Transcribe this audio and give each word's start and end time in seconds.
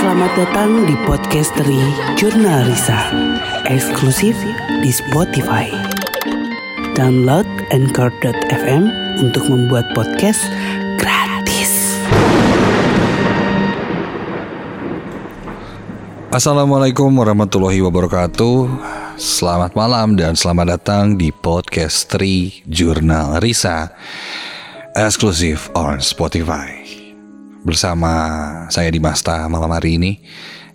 Selamat 0.00 0.32
datang 0.32 0.88
di 0.88 0.96
podcasteri 1.04 1.76
Jurnal 2.16 2.64
Risa 2.64 3.12
Eksklusif 3.68 4.32
di 4.80 4.88
Spotify. 4.88 5.68
Download 6.96 7.44
Anchor.fm 7.68 8.88
untuk 9.20 9.44
membuat 9.52 9.84
podcast 9.92 10.40
gratis. 10.96 12.00
Assalamualaikum 16.32 17.12
warahmatullahi 17.12 17.84
wabarakatuh. 17.84 18.72
Selamat 19.20 19.76
malam 19.76 20.16
dan 20.16 20.32
selamat 20.32 20.80
datang 20.80 21.20
di 21.20 21.28
podcast 21.28 22.08
Tri 22.08 22.64
Jurnal 22.64 23.36
Risa 23.44 23.92
Eksklusif 24.96 25.68
on 25.76 26.00
Spotify 26.00 26.79
bersama 27.60 28.12
saya 28.72 28.88
di 28.88 28.96
Masta 28.96 29.44
malam 29.44 29.68
hari 29.68 30.00
ini 30.00 30.12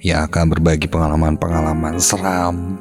yang 0.06 0.30
akan 0.30 0.54
berbagi 0.54 0.86
pengalaman-pengalaman 0.86 1.98
seram 1.98 2.78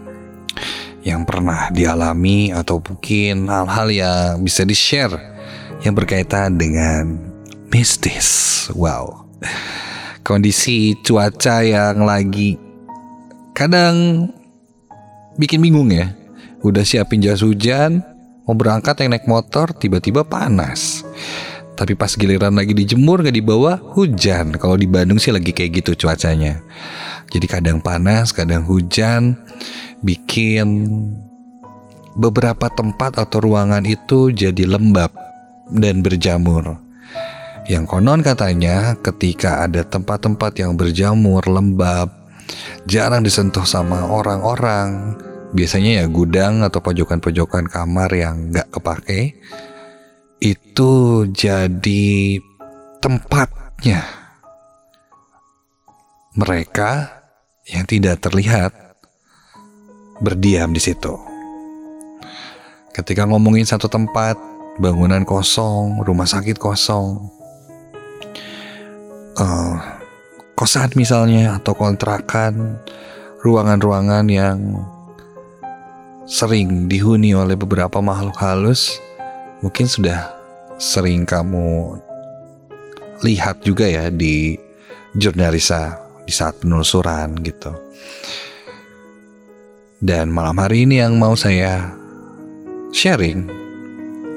yang 1.04 1.24
pernah 1.24 1.72
dialami 1.72 2.52
atau 2.52 2.80
mungkin 2.80 3.48
hal-hal 3.48 3.88
yang 3.88 4.28
bisa 4.44 4.64
di-share 4.64 5.16
yang 5.84 5.96
berkaitan 5.96 6.56
dengan 6.56 7.16
mistis. 7.72 8.68
Wow. 8.72 9.28
Kondisi 10.24 10.96
cuaca 11.04 11.60
yang 11.60 12.04
lagi 12.04 12.56
kadang 13.52 14.28
bikin 15.36 15.60
bingung 15.60 15.92
ya. 15.92 16.12
Udah 16.64 16.80
siapin 16.80 17.20
jas 17.20 17.44
hujan, 17.44 18.00
mau 18.48 18.56
berangkat 18.56 19.04
yang 19.04 19.12
naik 19.12 19.28
motor 19.28 19.76
tiba-tiba 19.76 20.24
panas. 20.24 21.04
Tapi 21.84 22.00
pas 22.00 22.08
giliran 22.16 22.56
lagi 22.56 22.72
dijemur 22.72 23.20
gak 23.20 23.36
dibawa 23.36 23.76
hujan. 23.92 24.56
Kalau 24.56 24.80
di 24.80 24.88
Bandung 24.88 25.20
sih 25.20 25.28
lagi 25.28 25.52
kayak 25.52 25.84
gitu 25.84 26.08
cuacanya. 26.08 26.64
Jadi 27.28 27.44
kadang 27.44 27.84
panas, 27.84 28.32
kadang 28.32 28.64
hujan, 28.64 29.36
bikin 30.00 30.88
beberapa 32.16 32.72
tempat 32.72 33.20
atau 33.20 33.44
ruangan 33.44 33.84
itu 33.84 34.32
jadi 34.32 34.64
lembab 34.64 35.12
dan 35.76 36.00
berjamur. 36.00 36.80
Yang 37.68 37.84
konon 37.84 38.24
katanya 38.24 38.96
ketika 39.04 39.68
ada 39.68 39.84
tempat-tempat 39.84 40.56
yang 40.56 40.80
berjamur 40.80 41.44
lembab, 41.44 42.08
jarang 42.88 43.20
disentuh 43.20 43.68
sama 43.68 44.08
orang-orang. 44.08 45.20
Biasanya 45.52 46.00
ya 46.00 46.04
gudang 46.08 46.64
atau 46.64 46.80
pojokan-pojokan 46.80 47.68
kamar 47.68 48.08
yang 48.16 48.48
gak 48.48 48.72
kepake 48.72 49.36
itu 50.44 51.24
jadi 51.32 52.36
tempatnya 53.00 54.04
mereka 56.36 57.24
yang 57.64 57.88
tidak 57.88 58.20
terlihat 58.20 58.76
berdiam 60.20 60.68
di 60.76 60.84
situ. 60.84 61.16
Ketika 62.92 63.24
ngomongin 63.24 63.64
satu 63.64 63.88
tempat, 63.88 64.36
bangunan 64.76 65.24
kosong, 65.24 66.04
rumah 66.04 66.28
sakit 66.28 66.60
kosong, 66.60 67.24
uh, 69.40 69.74
kosan 70.52 70.92
misalnya 70.92 71.56
atau 71.56 71.72
kontrakan, 71.72 72.76
ruangan-ruangan 73.40 74.28
yang 74.28 74.60
sering 76.28 76.84
dihuni 76.84 77.32
oleh 77.32 77.56
beberapa 77.56 78.04
makhluk 78.04 78.36
halus, 78.44 79.00
mungkin 79.64 79.88
sudah 79.88 80.33
sering 80.78 81.22
kamu 81.26 81.98
lihat 83.22 83.62
juga 83.62 83.86
ya 83.86 84.10
di 84.10 84.58
jurnalisa 85.14 85.96
di 86.26 86.32
saat 86.34 86.58
penelusuran 86.60 87.38
gitu. 87.44 87.72
Dan 90.04 90.34
malam 90.34 90.60
hari 90.60 90.84
ini 90.84 91.00
yang 91.00 91.16
mau 91.16 91.32
saya 91.32 91.88
sharing 92.92 93.48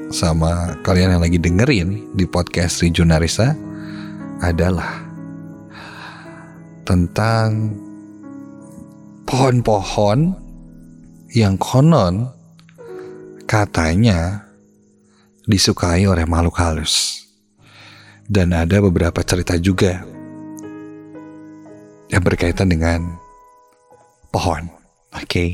sama 0.08 0.80
kalian 0.80 1.18
yang 1.18 1.22
lagi 1.22 1.36
dengerin 1.36 2.16
di 2.16 2.24
podcast 2.24 2.80
di 2.80 2.88
jurnalisa 2.88 3.52
adalah 4.40 5.04
tentang 6.88 7.76
pohon-pohon 9.28 10.32
yang 11.36 11.60
konon 11.60 12.32
katanya 13.44 14.47
disukai 15.48 16.04
oleh 16.04 16.28
makhluk 16.28 16.60
halus. 16.60 17.24
Dan 18.28 18.52
ada 18.52 18.84
beberapa 18.84 19.24
cerita 19.24 19.56
juga 19.56 20.04
yang 22.12 22.20
berkaitan 22.20 22.68
dengan 22.68 23.16
pohon. 24.28 24.68
Oke. 25.16 25.24
Okay. 25.24 25.50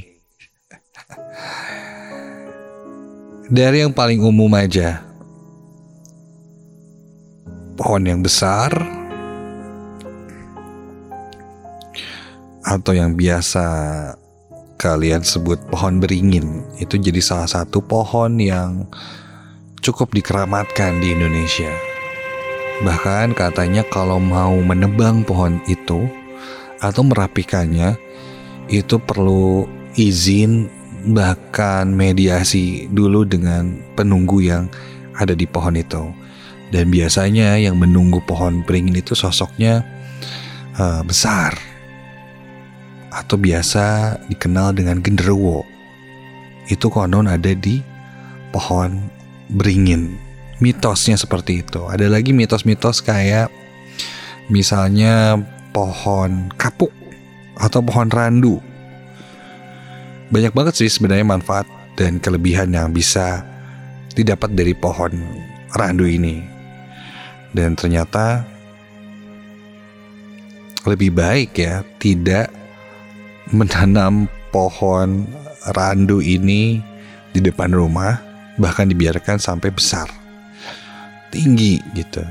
Dari 3.54 3.86
yang 3.86 3.94
paling 3.94 4.18
umum 4.26 4.50
aja. 4.58 5.06
Pohon 7.78 8.02
yang 8.02 8.22
besar 8.22 8.70
atau 12.64 12.96
yang 12.96 13.12
biasa 13.12 13.66
kalian 14.80 15.20
sebut 15.20 15.60
pohon 15.68 16.00
beringin 16.00 16.64
itu 16.80 16.96
jadi 16.96 17.20
salah 17.20 17.50
satu 17.50 17.84
pohon 17.84 18.40
yang 18.40 18.88
cukup 19.84 20.16
dikeramatkan 20.16 21.04
di 21.04 21.12
Indonesia. 21.12 21.68
Bahkan 22.80 23.36
katanya 23.36 23.84
kalau 23.84 24.16
mau 24.16 24.56
menebang 24.64 25.20
pohon 25.22 25.60
itu 25.68 26.08
atau 26.80 27.04
merapikannya 27.04 28.00
itu 28.72 28.96
perlu 28.96 29.68
izin 29.94 30.72
bahkan 31.12 31.92
mediasi 31.92 32.88
dulu 32.88 33.28
dengan 33.28 33.76
penunggu 33.92 34.40
yang 34.40 34.72
ada 35.20 35.36
di 35.36 35.44
pohon 35.44 35.76
itu. 35.76 36.08
Dan 36.72 36.88
biasanya 36.90 37.60
yang 37.60 37.76
menunggu 37.76 38.24
pohon 38.24 38.64
beringin 38.64 38.98
itu 38.98 39.12
sosoknya 39.12 39.84
uh, 40.80 41.04
besar 41.04 41.54
atau 43.14 43.38
biasa 43.38 44.18
dikenal 44.32 44.74
dengan 44.74 44.98
genderuwo. 44.98 45.62
Itu 46.66 46.90
konon 46.90 47.30
ada 47.30 47.52
di 47.54 47.78
pohon 48.50 49.13
beringin. 49.50 50.16
Mitosnya 50.62 51.18
seperti 51.18 51.66
itu. 51.66 51.82
Ada 51.90 52.06
lagi 52.06 52.30
mitos-mitos 52.30 53.02
kayak 53.02 53.50
misalnya 54.48 55.40
pohon 55.74 56.52
kapuk 56.54 56.94
atau 57.58 57.80
pohon 57.82 58.08
randu. 58.08 58.62
Banyak 60.30 60.54
banget 60.54 60.74
sih 60.78 60.90
sebenarnya 60.90 61.26
manfaat 61.26 61.66
dan 61.98 62.18
kelebihan 62.18 62.70
yang 62.74 62.90
bisa 62.90 63.42
didapat 64.14 64.54
dari 64.54 64.72
pohon 64.72 65.14
randu 65.74 66.06
ini. 66.06 66.42
Dan 67.54 67.78
ternyata 67.78 68.42
lebih 70.84 71.14
baik 71.14 71.54
ya 71.56 71.86
tidak 71.98 72.50
menanam 73.50 74.26
pohon 74.50 75.26
randu 75.72 76.20
ini 76.20 76.82
di 77.32 77.40
depan 77.40 77.72
rumah 77.72 78.33
bahkan 78.60 78.86
dibiarkan 78.86 79.38
sampai 79.42 79.70
besar. 79.74 80.06
Tinggi 81.30 81.82
gitu. 81.98 82.22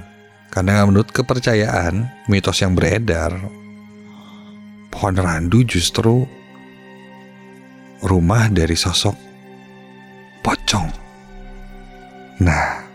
Karena 0.48 0.86
menurut 0.86 1.10
kepercayaan 1.10 2.28
mitos 2.30 2.62
yang 2.62 2.78
beredar 2.78 3.34
pohon 4.94 5.18
randu 5.18 5.66
justru 5.66 6.30
rumah 8.06 8.48
dari 8.54 8.78
sosok 8.78 9.18
pocong. 10.46 10.88
Nah 12.46 12.86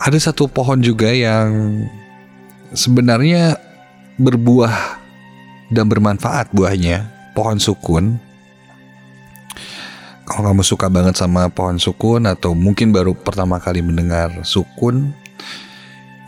ada 0.00 0.18
satu 0.20 0.48
pohon 0.48 0.84
juga 0.84 1.08
yang 1.12 1.80
sebenarnya 2.76 3.56
berbuah 4.20 5.00
dan 5.72 5.88
bermanfaat 5.88 6.52
buahnya 6.52 7.08
pohon 7.32 7.56
sukun 7.56 8.20
kalau 10.30 10.54
kamu 10.54 10.62
suka 10.62 10.86
banget 10.86 11.18
sama 11.18 11.50
pohon 11.50 11.82
sukun 11.82 12.22
atau 12.30 12.54
mungkin 12.54 12.94
baru 12.94 13.18
pertama 13.18 13.58
kali 13.58 13.82
mendengar 13.82 14.30
sukun 14.46 15.10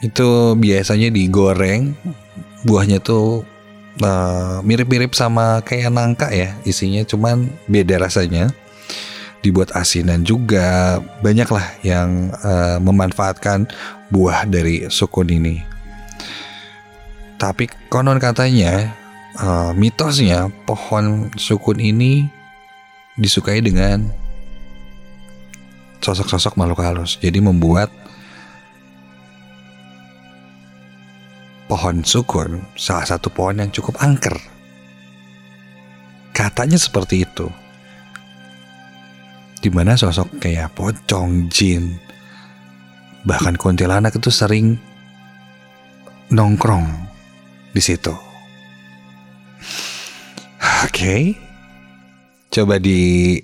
itu 0.03 0.59
biasanya 0.59 1.15
digoreng 1.15 1.95
buahnya 2.67 2.99
tuh 2.99 3.47
eh, 4.03 4.59
mirip-mirip 4.67 5.15
sama 5.15 5.63
kayak 5.63 5.95
nangka 5.95 6.35
ya 6.35 6.59
isinya 6.67 7.07
cuman 7.07 7.47
beda 7.71 8.03
rasanya. 8.03 8.51
Dibuat 9.43 9.75
asinan 9.75 10.23
juga 10.23 11.03
banyak 11.19 11.51
lah 11.51 11.67
yang 11.83 12.31
uh, 12.47 12.79
memanfaatkan 12.79 13.67
buah 14.07 14.47
dari 14.47 14.87
sukun 14.87 15.27
ini. 15.27 15.59
Tapi 17.43 17.67
konon 17.91 18.23
katanya 18.23 18.95
uh, 19.43 19.75
mitosnya 19.75 20.47
pohon 20.63 21.27
sukun 21.35 21.83
ini 21.83 22.31
disukai 23.17 23.61
dengan 23.61 24.09
sosok-sosok 26.03 26.57
makhluk 26.57 26.83
halus. 26.83 27.21
Jadi 27.21 27.39
membuat 27.39 27.93
pohon 31.69 32.05
sukun 32.05 32.65
salah 32.77 33.07
satu 33.07 33.33
pohon 33.33 33.61
yang 33.61 33.71
cukup 33.73 33.97
angker. 34.03 34.37
Katanya 36.33 36.81
seperti 36.81 37.25
itu. 37.25 37.49
Di 39.63 39.71
mana 39.71 39.95
sosok 39.95 40.43
kayak 40.43 40.75
pocong, 40.75 41.47
jin, 41.47 41.95
bahkan 43.23 43.55
kuntilanak 43.55 44.19
itu 44.19 44.27
sering 44.27 44.75
nongkrong 46.35 46.91
di 47.71 47.79
situ. 47.79 48.11
Oke, 50.83 50.91
okay. 50.91 51.52
Coba 52.53 52.77
di 52.77 53.41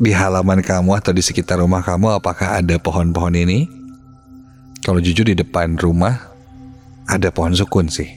di 0.00 0.10
halaman 0.16 0.64
kamu 0.64 0.96
atau 0.96 1.12
di 1.12 1.20
sekitar 1.20 1.60
rumah 1.60 1.84
kamu 1.84 2.16
apakah 2.16 2.56
ada 2.56 2.80
pohon-pohon 2.80 3.36
ini? 3.36 3.68
Kalau 4.80 4.96
jujur 4.96 5.28
di 5.28 5.36
depan 5.36 5.76
rumah 5.76 6.32
ada 7.04 7.28
pohon 7.28 7.52
sukun 7.52 7.92
sih. 7.92 8.08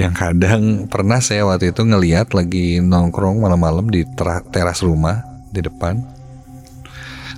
yang 0.00 0.10
kadang 0.18 0.90
pernah 0.90 1.22
saya 1.22 1.46
waktu 1.46 1.70
itu 1.70 1.86
ngeliat 1.86 2.34
lagi 2.34 2.82
nongkrong 2.82 3.38
malam-malam 3.38 3.86
di 3.86 4.02
teras 4.50 4.82
rumah 4.82 5.22
di 5.54 5.62
depan. 5.62 6.02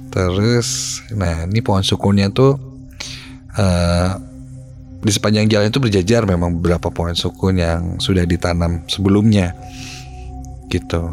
Terus, 0.08 1.04
nah 1.12 1.44
ini 1.44 1.60
pohon 1.60 1.84
sukunnya 1.84 2.32
tuh 2.32 2.56
uh, 3.58 4.25
di 5.02 5.10
sepanjang 5.12 5.46
jalan 5.50 5.68
itu 5.68 5.80
berjajar 5.82 6.24
memang 6.24 6.58
beberapa 6.60 6.88
pohon 6.88 7.14
sukun 7.14 7.60
yang 7.60 8.00
sudah 8.00 8.24
ditanam 8.24 8.82
sebelumnya 8.88 9.52
gitu. 10.72 11.08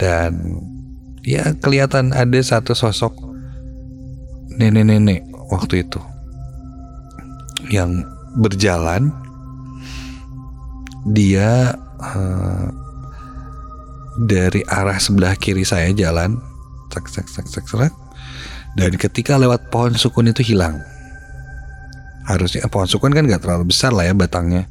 Dan 0.00 0.60
ya 1.20 1.52
kelihatan 1.60 2.16
ada 2.16 2.40
satu 2.40 2.72
sosok 2.72 3.12
nenek-nenek 4.56 5.28
waktu 5.52 5.84
itu 5.84 6.00
yang 7.68 8.04
berjalan. 8.40 9.12
Dia 11.00 11.72
uh, 12.00 12.68
dari 14.20 14.60
arah 14.68 15.00
sebelah 15.00 15.32
kiri 15.38 15.64
saya 15.64 15.88
jalan 15.96 16.36
sak 16.92 17.06
sak 17.08 17.26
sak 17.30 17.46
sak 17.48 17.94
dan 18.74 18.92
ketika 18.98 19.38
lewat 19.38 19.70
pohon 19.70 19.94
sukun 19.94 20.28
itu 20.28 20.42
hilang 20.52 20.82
harusnya 22.30 22.66
pohon 22.70 22.86
sukun 22.86 23.10
kan 23.10 23.26
gak 23.26 23.42
terlalu 23.42 23.70
besar 23.74 23.90
lah 23.90 24.06
ya 24.06 24.14
batangnya. 24.14 24.70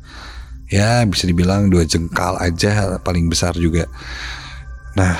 Ya 0.69 1.01
bisa 1.03 1.25
dibilang 1.25 1.67
dua 1.67 1.83
jengkal 1.83 2.37
aja 2.37 3.01
paling 3.01 3.25
besar 3.27 3.57
juga. 3.57 3.89
Nah 4.93 5.17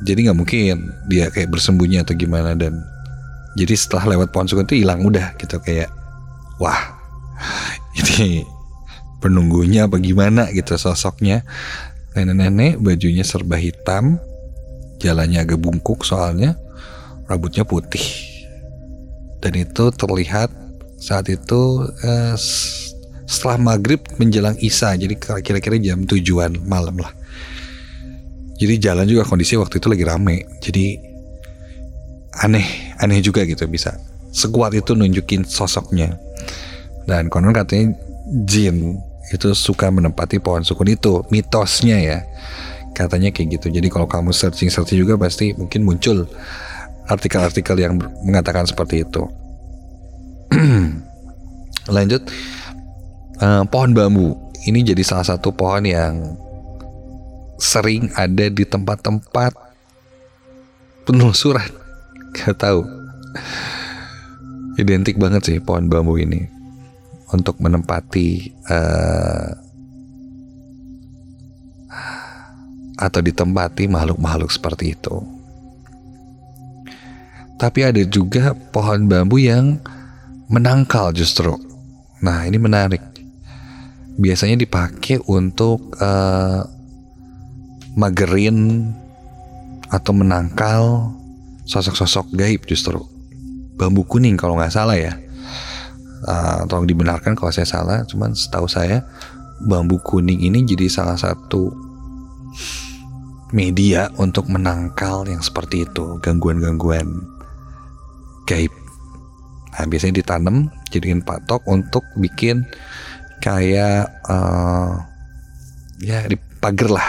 jadi 0.00 0.28
nggak 0.28 0.38
mungkin 0.38 0.92
dia 1.08 1.32
kayak 1.32 1.52
bersembunyi 1.52 2.04
atau 2.04 2.12
gimana 2.12 2.52
dan 2.52 2.84
jadi 3.56 3.72
setelah 3.72 4.16
lewat 4.16 4.32
pohon 4.32 4.44
sukun 4.44 4.68
itu 4.68 4.84
hilang 4.84 5.00
udah 5.04 5.36
gitu 5.40 5.56
kayak 5.60 5.88
wah 6.60 6.96
ini 8.00 8.44
penunggunya 9.20 9.88
apa 9.88 9.96
gimana? 9.98 10.48
gitu 10.52 10.76
sosoknya. 10.76 11.42
Nenek-nenek 12.16 12.80
bajunya 12.80 13.24
serba 13.28 13.60
hitam 13.60 14.16
jalannya 14.96 15.44
agak 15.44 15.60
bungkuk 15.60 16.04
soalnya 16.04 16.56
rambutnya 17.28 17.68
putih. 17.68 18.00
Dan 19.44 19.52
itu 19.60 19.92
terlihat 19.92 20.48
saat 20.96 21.28
itu 21.28 21.84
eh, 22.02 22.34
setelah 23.26 23.58
maghrib 23.58 24.00
menjelang 24.16 24.54
isya 24.62 24.94
jadi 24.94 25.14
kira-kira 25.42 25.76
jam 25.82 26.06
tujuan 26.06 26.62
malam 26.64 26.96
lah. 27.02 27.10
Jadi 28.56 28.80
jalan 28.80 29.04
juga 29.04 29.28
kondisi 29.28 29.58
waktu 29.60 29.82
itu 29.82 29.86
lagi 29.92 30.04
rame. 30.06 30.36
Jadi 30.64 30.96
aneh 32.40 32.96
aneh 33.02 33.20
juga 33.20 33.44
gitu 33.44 33.68
bisa 33.68 33.98
sekuat 34.32 34.72
itu 34.72 34.96
nunjukin 34.96 35.44
sosoknya. 35.44 36.16
Dan 37.04 37.28
konon 37.28 37.52
katanya 37.52 37.92
jin 38.48 38.96
itu 39.34 39.52
suka 39.52 39.90
menempati 39.90 40.40
pohon 40.40 40.64
sukun 40.64 40.88
itu 40.88 41.20
mitosnya 41.28 41.98
ya. 42.00 42.18
Katanya 42.96 43.28
kayak 43.28 43.60
gitu. 43.60 43.68
Jadi 43.68 43.92
kalau 43.92 44.08
kamu 44.08 44.32
searching 44.32 44.72
searching 44.72 44.96
juga 44.96 45.20
pasti 45.20 45.52
mungkin 45.52 45.84
muncul 45.84 46.24
artikel-artikel 47.06 47.76
yang 47.76 48.00
mengatakan 48.24 48.64
seperti 48.64 49.04
itu 49.04 49.28
lanjut. 51.96 52.22
Uh, 53.36 53.62
pohon 53.68 53.92
bambu. 53.92 54.34
Ini 54.66 54.82
jadi 54.82 55.02
salah 55.06 55.26
satu 55.36 55.54
pohon 55.54 55.86
yang 55.86 56.34
sering 57.56 58.10
ada 58.18 58.50
di 58.50 58.64
tempat-tempat 58.66 59.52
penelusuran. 61.06 61.70
Gak 62.36 62.58
tahu. 62.58 62.82
Identik 64.76 65.16
banget 65.16 65.48
sih 65.48 65.58
pohon 65.62 65.88
bambu 65.88 66.20
ini 66.20 66.44
untuk 67.32 67.56
menempati 67.58 68.52
uh, 68.68 69.48
atau 72.96 73.20
ditempati 73.20 73.88
makhluk-makhluk 73.88 74.52
seperti 74.52 74.96
itu. 74.96 75.16
Tapi 77.56 77.80
ada 77.88 78.02
juga 78.04 78.52
pohon 78.52 79.08
bambu 79.08 79.40
yang 79.40 79.80
menangkal 80.46 81.10
justru. 81.10 81.54
Nah, 82.22 82.46
ini 82.46 82.58
menarik. 82.58 83.02
Biasanya 84.16 84.56
dipakai 84.56 85.20
untuk 85.28 85.92
uh, 86.00 86.64
magerin 87.98 88.90
atau 89.92 90.12
menangkal 90.16 91.12
sosok-sosok 91.68 92.32
gaib 92.32 92.64
justru. 92.64 93.02
Bambu 93.76 94.06
kuning 94.08 94.40
kalau 94.40 94.56
nggak 94.56 94.72
salah 94.72 94.96
ya. 94.96 95.14
Uh, 96.26 96.64
tolong 96.64 96.88
dibenarkan 96.88 97.36
kalau 97.36 97.52
saya 97.52 97.68
salah 97.68 98.02
cuman 98.08 98.32
setahu 98.32 98.64
saya 98.66 99.04
bambu 99.62 100.00
kuning 100.00 100.42
ini 100.42 100.64
jadi 100.64 100.88
salah 100.88 101.14
satu 101.14 101.70
media 103.52 104.10
untuk 104.18 104.48
menangkal 104.50 105.28
yang 105.28 105.44
seperti 105.44 105.84
itu 105.86 106.18
gangguan-gangguan 106.24 107.20
gaib 108.48 108.72
nah 109.76 109.84
biasanya 109.84 110.24
ditanam 110.24 110.72
jadikan 110.88 111.20
patok 111.20 111.60
untuk 111.68 112.02
bikin 112.16 112.64
kayak 113.44 114.08
uh, 114.24 115.04
ya 116.00 116.24
di 116.24 116.40
pagar 116.58 116.88
lah 116.88 117.08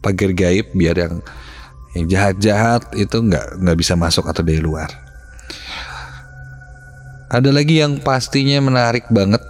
pagar 0.00 0.32
gaib 0.32 0.72
biar 0.72 0.96
yang 0.96 1.14
yang 1.96 2.06
jahat-jahat 2.12 2.92
itu 2.92 3.16
nggak 3.16 3.56
nggak 3.56 3.76
bisa 3.80 3.96
masuk 3.96 4.28
atau 4.28 4.44
dari 4.44 4.60
luar. 4.60 4.92
Ada 7.32 7.50
lagi 7.50 7.80
yang 7.82 7.98
pastinya 8.04 8.60
menarik 8.62 9.08
banget, 9.10 9.40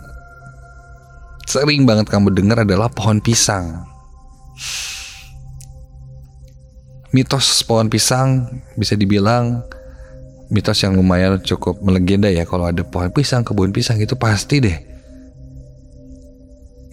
sering 1.45 1.85
banget 1.85 2.09
kamu 2.09 2.33
dengar 2.33 2.62
adalah 2.62 2.88
pohon 2.88 3.21
pisang. 3.21 3.85
Mitos 7.12 7.67
pohon 7.67 7.90
pisang 7.90 8.62
bisa 8.79 8.97
dibilang 8.97 9.61
mitos 10.49 10.79
yang 10.83 10.95
lumayan 10.95 11.43
cukup 11.43 11.83
melegenda 11.83 12.31
ya 12.31 12.47
kalau 12.47 12.71
ada 12.71 12.87
pohon 12.87 13.11
pisang, 13.11 13.43
kebun 13.43 13.75
pisang 13.75 13.99
itu 13.99 14.15
pasti 14.15 14.62
deh 14.62 14.79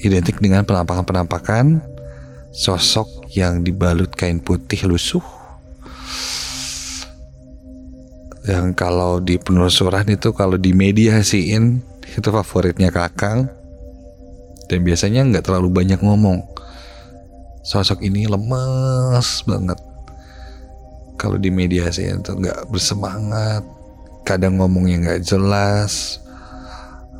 identik 0.03 0.37
dengan 0.43 0.67
penampakan-penampakan 0.67 1.79
sosok 2.51 3.31
yang 3.33 3.63
dibalut 3.63 4.11
kain 4.13 4.43
putih 4.43 4.85
lusuh. 4.85 5.23
Yang 8.43 8.75
kalau 8.75 9.23
di 9.23 9.39
penelusuran 9.39 10.11
itu 10.11 10.35
kalau 10.35 10.59
di 10.59 10.75
media 10.75 11.15
mediasiin 11.15 11.79
itu 12.03 12.27
favoritnya 12.27 12.91
kakang. 12.91 13.47
Dan 14.67 14.83
biasanya 14.83 15.23
nggak 15.23 15.47
terlalu 15.47 15.71
banyak 15.71 15.99
ngomong. 16.03 16.43
Sosok 17.63 18.03
ini 18.03 18.27
lemes 18.27 19.47
banget 19.47 19.79
kalau 21.19 21.37
di 21.37 21.53
mediasiin 21.53 22.21
itu 22.21 22.33
nggak 22.33 22.69
bersemangat 22.69 23.63
kadang 24.23 24.57
ngomongnya 24.59 24.97
nggak 25.03 25.21
jelas 25.23 26.19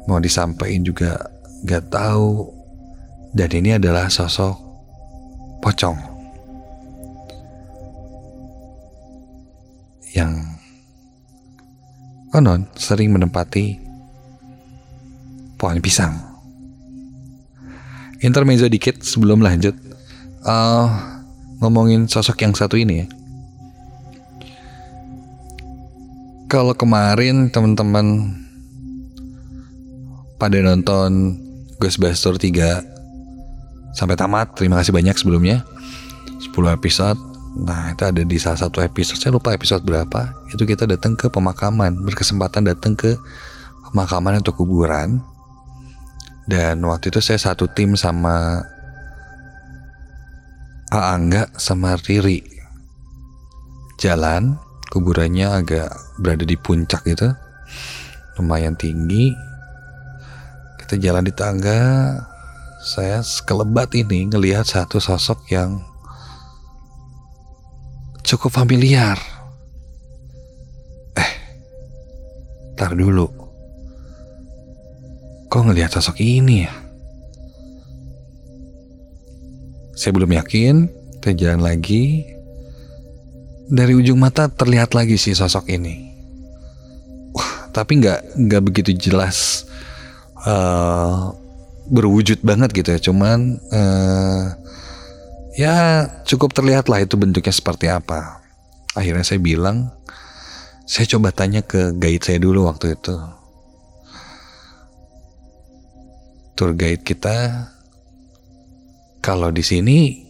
mau 0.08 0.20
disampaikan 0.20 0.84
juga 0.84 1.20
nggak 1.64 1.94
tahu 1.94 2.52
dan 3.34 3.50
ini 3.54 3.76
adalah 3.80 4.12
sosok 4.12 4.56
pocong 5.64 5.98
yang 10.14 10.46
konon 12.30 12.70
sering 12.78 13.10
menempati 13.14 13.78
pohon 15.58 15.80
pisang. 15.80 16.14
Intermezzo 18.20 18.68
dikit 18.68 19.00
sebelum 19.00 19.40
lanjut 19.40 19.76
uh, 20.44 20.88
ngomongin 21.60 22.12
sosok 22.12 22.44
yang 22.44 22.52
satu 22.52 22.76
ini 22.76 23.04
ya. 23.04 23.08
Kalau 26.53 26.77
kemarin 26.77 27.50
teman-teman 27.50 28.29
pada 30.38 30.53
nonton 30.62 31.33
Ghostbusters 31.81 32.38
3 32.38 33.98
sampai 33.98 34.13
tamat. 34.13 34.53
Terima 34.53 34.77
kasih 34.77 34.93
banyak 34.93 35.17
sebelumnya. 35.17 35.65
10 36.38 36.53
episode 36.77 37.17
Nah 37.57 37.98
itu 37.98 38.05
ada 38.05 38.22
di 38.22 38.38
salah 38.38 38.62
satu 38.62 38.81
episode 38.81 39.17
Saya 39.17 39.33
lupa 39.33 39.53
episode 39.53 39.86
berapa 39.86 40.33
Itu 40.50 40.65
kita 40.65 40.89
datang 40.89 41.13
ke 41.13 41.29
pemakaman 41.29 42.01
Berkesempatan 42.01 42.65
datang 42.65 42.98
ke 42.98 43.13
pemakaman 43.89 44.41
atau 44.41 44.51
kuburan 44.57 45.22
Dan 46.50 46.81
waktu 46.83 47.13
itu 47.13 47.22
saya 47.22 47.38
satu 47.38 47.69
tim 47.69 47.93
sama 47.93 48.65
Aangga 50.89 51.48
sama 51.53 51.93
Riri 52.01 52.41
Jalan 54.01 54.73
Kuburannya 54.94 55.50
agak 55.50 55.90
berada 56.22 56.46
di 56.46 56.54
puncak 56.54 57.02
gitu 57.10 57.34
Lumayan 58.38 58.78
tinggi 58.78 59.34
Kita 60.78 61.02
jalan 61.02 61.26
di 61.26 61.34
tangga 61.34 61.82
Saya 62.86 63.26
sekelebat 63.26 63.98
ini 63.98 64.30
ngelihat 64.30 64.70
satu 64.70 65.02
sosok 65.02 65.50
yang 65.50 65.82
cukup 68.34 68.50
familiar. 68.56 69.20
Eh, 71.14 71.32
tar 72.74 72.98
dulu. 72.98 73.30
Kok 75.54 75.70
ngelihat 75.70 75.94
sosok 75.94 76.18
ini 76.18 76.66
ya? 76.66 76.74
Saya 79.94 80.12
belum 80.18 80.34
yakin, 80.34 80.90
kita 81.22 81.38
jalan 81.38 81.62
lagi. 81.62 82.33
Dari 83.72 83.96
ujung 83.96 84.20
mata 84.20 84.51
terlihat 84.51 84.91
lagi 84.91 85.15
si 85.15 85.32
sosok 85.32 85.72
ini. 85.72 86.12
Wah, 87.32 87.72
tapi 87.72 88.03
nggak 88.03 88.36
nggak 88.36 88.63
begitu 88.63 88.91
jelas 88.93 89.63
uh, 90.43 91.32
berwujud 91.88 92.43
banget 92.43 92.75
gitu 92.75 92.89
ya. 92.91 93.00
Cuman 93.00 93.58
uh, 93.72 94.43
ya 95.55 95.75
cukup 96.27 96.51
terlihat 96.51 96.91
lah 96.91 97.01
itu 97.01 97.15
bentuknya 97.15 97.55
seperti 97.55 97.88
apa. 97.88 98.43
Akhirnya 98.93 99.25
saya 99.25 99.41
bilang, 99.41 99.89
saya 100.86 101.10
coba 101.10 101.34
tanya 101.34 101.65
ke 101.65 101.96
guide 101.98 102.22
saya 102.22 102.38
dulu 102.38 102.70
waktu 102.70 102.93
itu. 102.93 103.15
Tour 106.53 106.77
guide 106.77 107.01
kita, 107.01 107.65
kalau 109.24 109.50
di 109.50 109.65
sini 109.65 110.22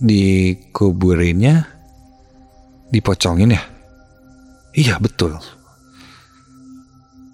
dikuburinnya 0.00 1.75
dipocongin 2.90 3.56
ya? 3.56 3.62
Iya 4.76 5.00
betul. 5.00 5.38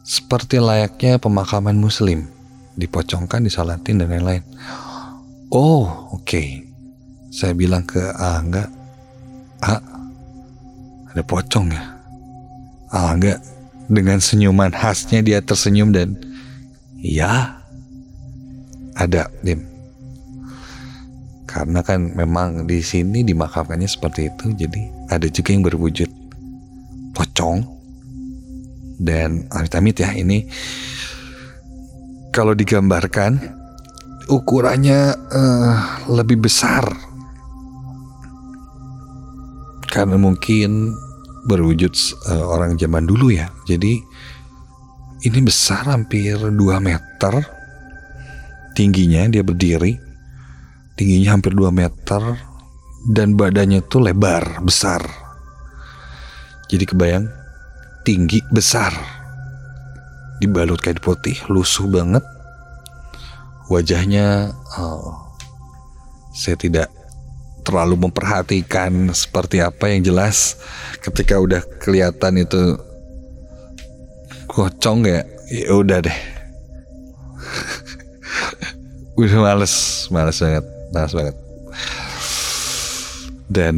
Seperti 0.06 0.58
layaknya 0.62 1.18
pemakaman 1.18 1.78
muslim, 1.78 2.28
dipocongkan, 2.76 3.42
disalatin 3.46 4.02
dan 4.02 4.10
lain-lain. 4.12 4.44
Oh, 5.50 6.12
oke. 6.12 6.24
Okay. 6.26 6.48
Saya 7.32 7.56
bilang 7.56 7.88
ke 7.88 8.12
A 8.12 8.44
enggak, 8.44 8.68
A 9.64 9.80
ada 11.08 11.22
pocong 11.24 11.72
ya? 11.72 11.82
A 12.92 13.16
enggak 13.16 13.40
dengan 13.88 14.20
senyuman 14.20 14.68
khasnya 14.68 15.24
dia 15.24 15.40
tersenyum 15.40 15.96
dan 15.96 16.16
ya 17.00 17.56
ada 18.92 19.32
Dim. 19.40 19.71
Karena 21.52 21.84
kan 21.84 22.16
memang 22.16 22.64
di 22.64 22.80
sini 22.80 23.20
dimakamkannya 23.20 23.84
seperti 23.84 24.32
itu, 24.32 24.56
jadi 24.56 25.12
ada 25.12 25.28
juga 25.28 25.52
yang 25.52 25.64
berwujud 25.68 26.08
pocong 27.12 27.60
dan 28.96 29.44
amit-amit 29.52 30.00
ya 30.00 30.16
ini 30.16 30.48
kalau 32.32 32.56
digambarkan 32.56 33.36
ukurannya 34.32 35.12
uh, 35.28 35.74
lebih 36.08 36.40
besar 36.40 36.88
karena 39.92 40.16
mungkin 40.16 40.96
berwujud 41.44 41.92
uh, 42.32 42.46
orang 42.48 42.80
zaman 42.80 43.04
dulu 43.04 43.28
ya. 43.28 43.52
Jadi 43.68 44.00
ini 45.22 45.38
besar 45.44 45.84
hampir 45.90 46.40
2 46.40 46.56
meter 46.80 47.34
tingginya 48.72 49.28
dia 49.28 49.44
berdiri. 49.44 50.11
Tingginya 50.92 51.34
hampir 51.34 51.56
2 51.56 51.72
meter 51.72 52.22
dan 53.08 53.34
badannya 53.34 53.82
tuh 53.82 54.04
lebar, 54.04 54.62
besar. 54.62 55.02
Jadi 56.70 56.84
kebayang 56.86 57.26
tinggi 58.06 58.44
besar. 58.52 58.94
Dibalut 60.38 60.78
kain 60.82 60.98
putih, 60.98 61.38
lusuh 61.50 61.86
banget. 61.86 62.22
Wajahnya 63.70 64.52
oh, 64.76 65.32
saya 66.34 66.58
tidak 66.58 66.88
terlalu 67.62 68.10
memperhatikan 68.10 69.14
seperti 69.14 69.62
apa 69.62 69.86
yang 69.86 70.02
jelas 70.02 70.58
ketika 70.98 71.38
udah 71.38 71.62
kelihatan 71.78 72.42
itu 72.42 72.74
kocong 74.50 75.06
ya 75.06 75.22
ya 75.46 75.70
udah 75.70 76.02
deh 76.02 76.18
udah 79.22 79.38
males 79.38 79.74
males 80.10 80.42
banget 80.42 80.81
males 80.92 81.12
banget 81.16 81.36
dan 83.52 83.76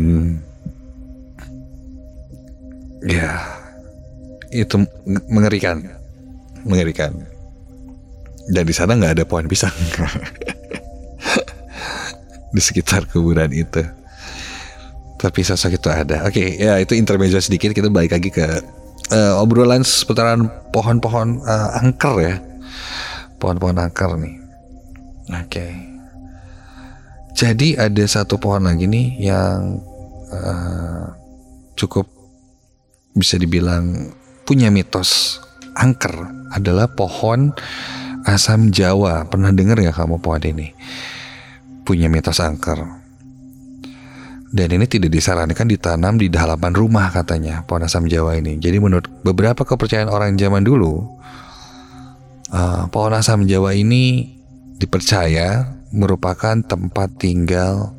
ya 3.02 3.42
itu 4.54 4.86
mengerikan 5.30 5.82
mengerikan 6.62 7.10
dan 8.52 8.64
di 8.68 8.74
sana 8.76 8.94
nggak 8.94 9.20
ada 9.20 9.24
pohon 9.24 9.48
pisang 9.48 9.72
di 12.54 12.62
sekitar 12.62 13.10
kuburan 13.10 13.50
itu. 13.50 13.82
Tapi 15.18 15.40
sosok 15.42 15.74
itu 15.74 15.88
ada. 15.90 16.22
Oke, 16.28 16.38
okay, 16.38 16.48
ya 16.62 16.78
itu 16.78 16.94
intermezzo 16.94 17.42
sedikit. 17.42 17.74
Kita 17.74 17.90
balik 17.90 18.14
lagi 18.14 18.30
ke 18.30 18.46
uh, 19.10 19.42
obrolan 19.42 19.82
seputaran 19.82 20.46
pohon-pohon 20.70 21.42
uh, 21.42 21.80
angker 21.82 22.14
ya. 22.22 22.34
Pohon-pohon 23.42 23.80
angker 23.80 24.14
nih. 24.20 24.34
Oke. 25.32 25.48
Okay. 25.50 25.93
Jadi 27.34 27.74
ada 27.74 28.04
satu 28.06 28.38
pohon 28.38 28.64
lagi 28.64 28.86
nih 28.86 29.26
yang 29.26 29.82
uh, 30.30 31.10
cukup 31.74 32.06
bisa 33.18 33.34
dibilang 33.38 34.14
punya 34.46 34.70
mitos 34.70 35.42
angker 35.74 36.14
adalah 36.54 36.86
pohon 36.94 37.50
asam 38.22 38.70
Jawa. 38.70 39.26
Pernah 39.26 39.50
dengar 39.50 39.82
ya 39.82 39.90
kamu 39.90 40.22
pohon 40.22 40.42
ini? 40.46 40.70
punya 41.84 42.08
mitos 42.08 42.40
angker. 42.40 42.80
Dan 44.54 44.68
ini 44.70 44.86
tidak 44.88 45.12
disarankan 45.12 45.66
ditanam 45.68 46.14
di 46.16 46.32
halaman 46.32 46.72
rumah 46.72 47.12
katanya 47.12 47.62
pohon 47.68 47.84
asam 47.84 48.08
Jawa 48.08 48.40
ini. 48.40 48.56
Jadi 48.58 48.80
menurut 48.80 49.06
beberapa 49.22 49.66
kepercayaan 49.66 50.08
orang 50.08 50.38
zaman 50.40 50.64
dulu, 50.64 51.04
uh, 52.54 52.86
pohon 52.88 53.14
asam 53.14 53.44
Jawa 53.44 53.76
ini 53.76 54.32
dipercaya 54.78 55.73
merupakan 55.94 56.58
tempat 56.58 57.14
tinggal 57.16 57.94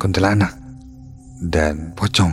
kuntilanak 0.00 0.56
dan 1.44 1.92
pocong. 1.92 2.32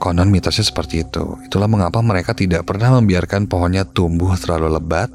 Konon 0.00 0.32
mitosnya 0.32 0.64
seperti 0.64 1.04
itu. 1.04 1.36
Itulah 1.44 1.68
mengapa 1.68 2.00
mereka 2.00 2.32
tidak 2.32 2.64
pernah 2.64 2.96
membiarkan 3.02 3.50
pohonnya 3.50 3.84
tumbuh 3.84 4.32
terlalu 4.38 4.80
lebat 4.80 5.12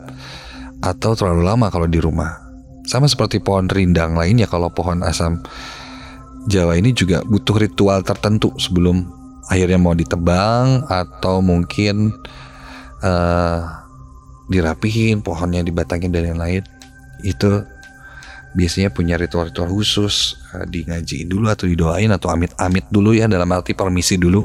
atau 0.84 1.18
terlalu 1.18 1.42
lama 1.42 1.74
kalau 1.74 1.90
di 1.90 1.98
rumah. 1.98 2.38
Sama 2.86 3.10
seperti 3.10 3.42
pohon 3.42 3.66
rindang 3.66 4.14
lainnya 4.14 4.46
kalau 4.46 4.70
pohon 4.70 5.02
asam 5.02 5.42
Jawa 6.46 6.78
ini 6.78 6.94
juga 6.94 7.26
butuh 7.26 7.58
ritual 7.58 8.06
tertentu 8.06 8.54
sebelum 8.62 9.10
akhirnya 9.50 9.82
mau 9.82 9.98
ditebang 9.98 10.86
atau 10.86 11.42
mungkin 11.42 12.14
uh, 13.02 13.66
dirapihin 14.46 15.26
pohonnya 15.26 15.66
dibatangin 15.66 16.14
dan 16.14 16.30
lain-lain 16.30 16.62
itu 17.26 17.66
biasanya 18.56 18.90
punya 18.90 19.20
ritual-ritual 19.20 19.68
khusus 19.68 20.40
uh, 20.56 20.64
di 20.64 20.88
ngajiin 20.88 21.28
dulu 21.28 21.52
atau 21.52 21.68
didoain 21.68 22.10
atau 22.10 22.32
amit-amit 22.32 22.88
dulu 22.88 23.12
ya 23.12 23.28
dalam 23.28 23.52
arti 23.52 23.76
permisi 23.76 24.16
dulu 24.16 24.42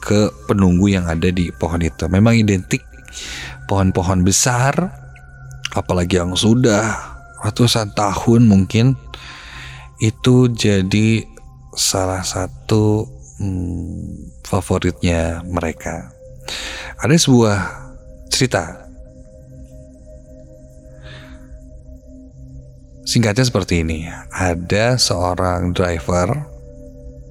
ke 0.00 0.32
penunggu 0.48 0.96
yang 0.96 1.04
ada 1.04 1.28
di 1.28 1.52
pohon 1.52 1.84
itu 1.84 2.08
memang 2.08 2.34
identik 2.34 2.80
pohon-pohon 3.68 4.24
besar 4.24 4.72
apalagi 5.76 6.16
yang 6.16 6.32
sudah 6.32 6.96
ratusan 7.44 7.92
tahun 7.92 8.48
mungkin 8.48 8.96
itu 10.00 10.48
jadi 10.52 11.24
salah 11.76 12.24
satu 12.24 13.04
hmm, 13.40 14.42
favoritnya 14.44 15.44
mereka. 15.44 16.12
Ada 17.00 17.16
sebuah 17.16 17.58
cerita. 18.32 18.85
Singkatnya 23.06 23.46
seperti 23.46 23.86
ini. 23.86 24.10
Ada 24.34 24.98
seorang 24.98 25.70
driver 25.70 26.34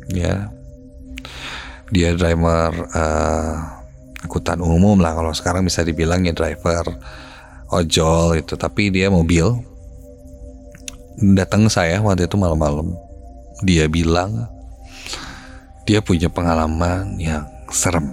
ya. 0.10 0.50
Dia 1.92 2.16
driver 2.18 2.72
uh, 2.96 3.56
angkutan 4.26 4.64
umum 4.64 4.98
lah 4.98 5.14
kalau 5.14 5.36
sekarang 5.36 5.68
bisa 5.68 5.86
dibilang 5.86 6.26
ya 6.26 6.34
driver 6.34 6.90
ojol 7.70 8.42
itu 8.42 8.58
tapi 8.58 8.90
dia 8.90 9.10
mobil 9.14 9.54
datang 11.38 11.70
saya 11.70 12.02
waktu 12.02 12.26
itu 12.26 12.38
malam-malam 12.38 12.94
dia 13.62 13.86
bilang 13.86 14.50
dia 15.86 16.02
punya 16.02 16.28
pengalaman 16.34 17.16
yang 17.22 17.46
serem. 17.70 18.10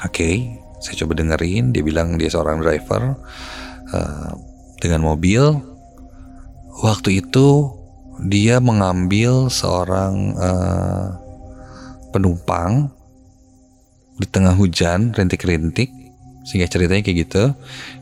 Oke, 0.00 0.14
okay, 0.14 0.34
saya 0.78 0.96
coba 1.04 1.18
dengerin. 1.20 1.74
Dia 1.74 1.82
bilang 1.84 2.16
dia 2.16 2.30
seorang 2.30 2.62
driver 2.62 3.18
uh, 3.92 4.32
dengan 4.80 5.04
mobil. 5.04 5.60
Waktu 6.80 7.20
itu 7.20 7.68
dia 8.24 8.60
mengambil 8.60 9.52
seorang 9.52 10.32
uh, 10.36 11.16
penumpang 12.12 12.88
di 14.20 14.26
tengah 14.28 14.52
hujan 14.52 15.16
rintik-rintik 15.16 15.88
sehingga 16.44 16.68
ceritanya 16.68 17.00
kayak 17.04 17.18
gitu 17.28 17.44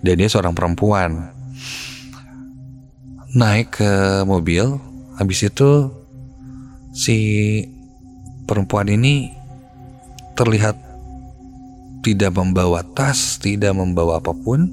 dan 0.02 0.14
dia 0.18 0.30
seorang 0.30 0.54
perempuan 0.54 1.30
naik 3.34 3.78
ke 3.78 4.22
mobil 4.26 4.78
habis 5.18 5.46
itu 5.46 5.90
si 6.94 7.18
perempuan 8.46 8.90
ini 8.90 9.34
terlihat 10.38 10.78
tidak 12.00 12.30
membawa 12.38 12.86
tas, 12.86 13.36
tidak 13.42 13.74
membawa 13.74 14.22
apa 14.22 14.30
pun 14.30 14.70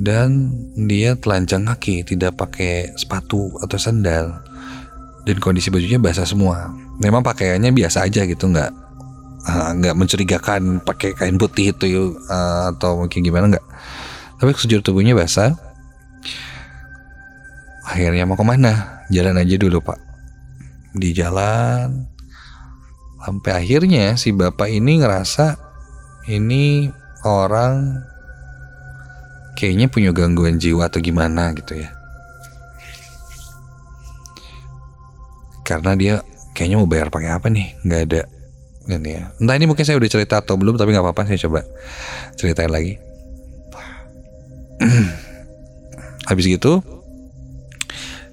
dan 0.00 0.52
dia 0.88 1.18
telanjang 1.20 1.68
kaki, 1.68 2.04
tidak 2.08 2.40
pakai 2.40 2.96
sepatu 2.96 3.52
atau 3.60 3.76
sandal 3.76 4.40
dan 5.28 5.36
kondisi 5.38 5.68
bajunya 5.68 6.00
basah 6.00 6.24
semua. 6.24 6.72
Memang 7.02 7.20
pakaiannya 7.20 7.72
biasa 7.74 8.08
aja 8.08 8.24
gitu, 8.24 8.48
nggak 8.48 8.72
uh, 9.46 9.70
nggak 9.76 9.94
mencurigakan 9.96 10.80
pakai 10.82 11.12
kain 11.12 11.36
putih 11.36 11.74
itu 11.74 12.16
uh, 12.30 12.72
atau 12.72 13.04
mungkin 13.04 13.20
gimana 13.20 13.52
nggak. 13.52 13.66
Tapi 14.40 14.50
sejujur 14.58 14.82
tubuhnya 14.82 15.14
basah. 15.14 15.54
Akhirnya 17.86 18.24
mau 18.24 18.38
ke 18.38 18.46
mana? 18.46 19.04
Jalan 19.12 19.38
aja 19.38 19.54
dulu 19.58 19.82
pak. 19.84 19.98
Di 20.96 21.12
jalan 21.12 22.08
sampai 23.22 23.52
akhirnya 23.54 24.18
si 24.18 24.34
bapak 24.34 24.66
ini 24.66 24.98
ngerasa 24.98 25.54
ini 26.26 26.90
orang 27.22 28.02
kayaknya 29.62 29.86
punya 29.86 30.10
gangguan 30.10 30.58
jiwa 30.58 30.90
atau 30.90 30.98
gimana 30.98 31.54
gitu 31.54 31.78
ya. 31.78 31.94
Karena 35.62 35.94
dia 35.94 36.14
kayaknya 36.50 36.82
mau 36.82 36.90
bayar 36.90 37.14
pakai 37.14 37.30
apa 37.30 37.46
nih? 37.46 37.78
Nggak 37.86 38.00
ada 38.10 38.22
ini 38.90 39.10
ya. 39.14 39.30
Entah 39.38 39.54
ini 39.54 39.70
mungkin 39.70 39.86
saya 39.86 40.02
udah 40.02 40.10
cerita 40.10 40.42
atau 40.42 40.58
belum, 40.58 40.74
tapi 40.74 40.90
nggak 40.90 41.06
apa-apa 41.06 41.30
saya 41.30 41.38
coba 41.46 41.62
ceritain 42.34 42.74
lagi. 42.74 42.98
Habis 46.28 46.50
gitu 46.50 46.82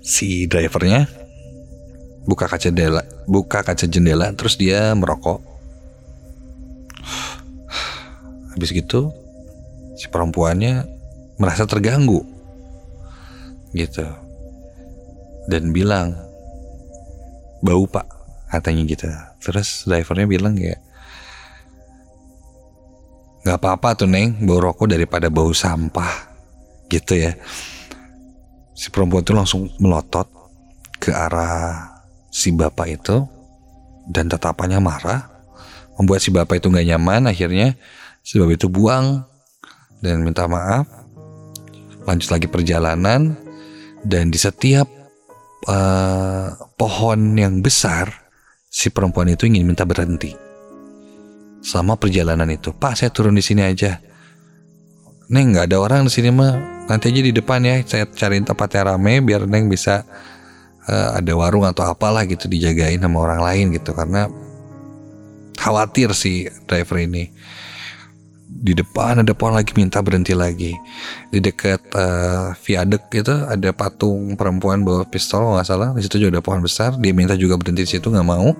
si 0.01 0.49
drivernya 0.49 1.05
buka 2.25 2.49
kaca 2.49 2.73
jendela, 2.73 3.05
buka 3.29 3.61
kaca 3.61 3.85
jendela, 3.85 4.33
terus 4.33 4.57
dia 4.57 4.97
merokok. 4.97 5.45
Habis 8.57 8.73
gitu 8.73 9.13
si 9.93 10.09
perempuannya 10.09 10.98
merasa 11.39 11.63
terganggu. 11.63 12.21
Gitu. 13.71 14.05
Dan 15.49 15.73
bilang 15.73 16.13
bau 17.63 17.87
pak 17.87 18.05
katanya 18.51 18.83
gitu. 18.85 19.07
Terus 19.41 19.87
drivernya 19.87 20.27
bilang 20.29 20.53
ya 20.59 20.75
nggak 23.39 23.55
apa-apa 23.55 24.03
tuh 24.03 24.09
neng 24.11 24.43
bau 24.43 24.59
rokok 24.59 24.91
daripada 24.91 25.31
bau 25.31 25.49
sampah 25.55 26.27
gitu 26.91 27.15
ya. 27.15 27.33
Si 28.75 28.91
perempuan 28.91 29.23
itu 29.23 29.33
langsung 29.35 29.71
melotot 29.79 30.27
ke 30.99 31.15
arah 31.15 31.99
si 32.29 32.51
bapak 32.51 32.99
itu 32.99 33.23
dan 34.11 34.27
tatapannya 34.27 34.79
marah 34.83 35.27
membuat 35.95 36.19
si 36.23 36.29
bapak 36.31 36.59
itu 36.59 36.67
nggak 36.67 36.87
nyaman. 36.95 37.31
Akhirnya 37.31 37.75
si 38.23 38.39
bapak 38.39 38.59
itu 38.59 38.67
buang 38.67 39.23
dan 40.03 40.23
minta 40.23 40.47
maaf 40.47 40.98
lanjut 42.09 42.33
lagi 42.33 42.49
perjalanan 42.49 43.37
dan 44.01 44.33
di 44.33 44.39
setiap 44.41 44.89
uh, 45.69 46.57
pohon 46.73 47.37
yang 47.37 47.61
besar 47.61 48.09
si 48.65 48.89
perempuan 48.89 49.29
itu 49.29 49.45
ingin 49.45 49.69
minta 49.69 49.85
berhenti 49.85 50.33
selama 51.61 51.99
perjalanan 52.01 52.49
itu. 52.49 52.73
Pak 52.73 52.97
saya 52.97 53.13
turun 53.13 53.37
di 53.37 53.45
sini 53.45 53.61
aja. 53.61 54.01
Neng 55.29 55.53
nggak 55.53 55.69
ada 55.69 55.77
orang 55.77 56.09
di 56.09 56.11
sini 56.11 56.33
mah 56.33 56.85
nanti 56.89 57.13
aja 57.13 57.21
di 57.21 57.29
depan 57.29 57.61
ya. 57.61 57.77
Saya 57.85 58.09
cariin 58.09 58.47
tempat 58.47 58.73
yang 58.73 58.95
rame 58.95 59.21
biar 59.21 59.45
neng 59.45 59.69
bisa 59.69 60.01
uh, 60.89 61.09
ada 61.13 61.31
warung 61.37 61.69
atau 61.69 61.85
apalah 61.85 62.25
gitu 62.25 62.49
dijagain 62.49 62.97
sama 62.97 63.21
orang 63.21 63.45
lain 63.45 63.65
gitu. 63.77 63.93
Karena 63.93 64.25
khawatir 65.59 66.15
si 66.17 66.49
driver 66.65 66.97
ini 66.97 67.29
di 68.49 68.73
depan 68.73 69.21
ada 69.21 69.37
pohon 69.37 69.53
lagi 69.53 69.77
minta 69.77 70.01
berhenti 70.01 70.33
lagi. 70.33 70.73
Di 71.29 71.37
dekat 71.37 71.93
uh, 71.93 72.57
viaduk 72.65 73.05
itu 73.13 73.29
ada 73.29 73.69
patung 73.71 74.33
perempuan 74.33 74.81
bawa 74.81 75.05
pistol 75.05 75.53
nggak 75.53 75.67
salah. 75.69 75.89
Di 75.93 76.01
situ 76.01 76.17
juga 76.17 76.41
ada 76.41 76.43
pohon 76.43 76.65
besar 76.65 76.97
dia 76.97 77.13
minta 77.13 77.37
juga 77.37 77.61
berhenti 77.61 77.85
di 77.85 77.91
situ 77.93 78.09
nggak 78.09 78.27
mau. 78.27 78.51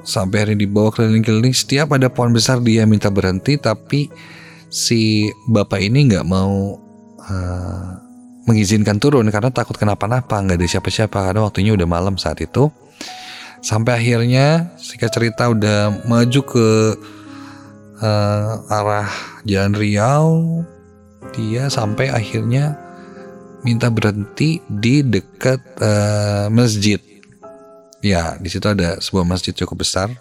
Sampai 0.00 0.48
hari 0.48 0.54
dibawa 0.56 0.88
keliling-keliling 0.88 1.52
setiap 1.52 1.92
ada 1.92 2.08
pohon 2.08 2.32
besar 2.32 2.64
dia 2.64 2.88
minta 2.88 3.12
berhenti 3.12 3.60
tapi 3.60 4.08
si 4.72 5.28
bapak 5.46 5.84
ini 5.84 6.08
nggak 6.10 6.24
mau 6.26 6.80
uh, 7.28 7.88
mengizinkan 8.48 8.96
turun 8.96 9.28
karena 9.28 9.52
takut 9.52 9.76
kenapa-napa 9.76 10.42
nggak 10.42 10.56
ada 10.56 10.66
siapa-siapa 10.66 11.28
karena 11.30 11.44
waktunya 11.44 11.76
udah 11.76 11.86
malam 11.86 12.16
saat 12.16 12.40
itu. 12.40 12.72
Sampai 13.60 13.98
akhirnya 13.98 14.74
singkat 14.78 15.10
cerita 15.10 15.50
udah 15.50 16.06
maju 16.06 16.40
ke 16.46 16.66
uh, 18.00 18.64
arah 18.68 19.08
Jalan 19.46 19.74
Riau 19.76 20.28
dia 21.36 21.68
sampai 21.68 22.08
akhirnya 22.08 22.76
minta 23.60 23.90
berhenti 23.90 24.62
di 24.70 25.02
dekat 25.02 25.60
uh, 25.82 26.46
masjid. 26.52 27.00
Ya 28.04 28.38
di 28.38 28.46
situ 28.46 28.64
ada 28.68 29.02
sebuah 29.02 29.26
masjid 29.26 29.52
cukup 29.56 29.82
besar. 29.82 30.12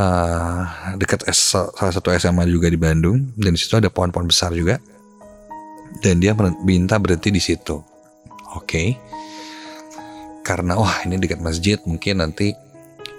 Uh, 0.00 0.64
dekat 0.96 1.26
salah 1.34 1.92
satu 1.92 2.14
SMA 2.16 2.48
juga 2.48 2.70
di 2.72 2.78
Bandung 2.80 3.34
dan 3.36 3.52
di 3.52 3.60
situ 3.60 3.76
ada 3.76 3.92
pohon-pohon 3.92 4.30
besar 4.30 4.54
juga. 4.56 4.80
Dan 6.00 6.22
dia 6.22 6.32
minta 6.64 6.96
berhenti 6.96 7.34
di 7.34 7.42
situ. 7.42 7.82
Oke. 8.54 8.66
Okay. 8.66 8.88
karena 10.40 10.74
wah 10.74 11.04
ini 11.06 11.20
dekat 11.20 11.38
masjid 11.38 11.78
mungkin 11.86 12.24
nanti 12.24 12.56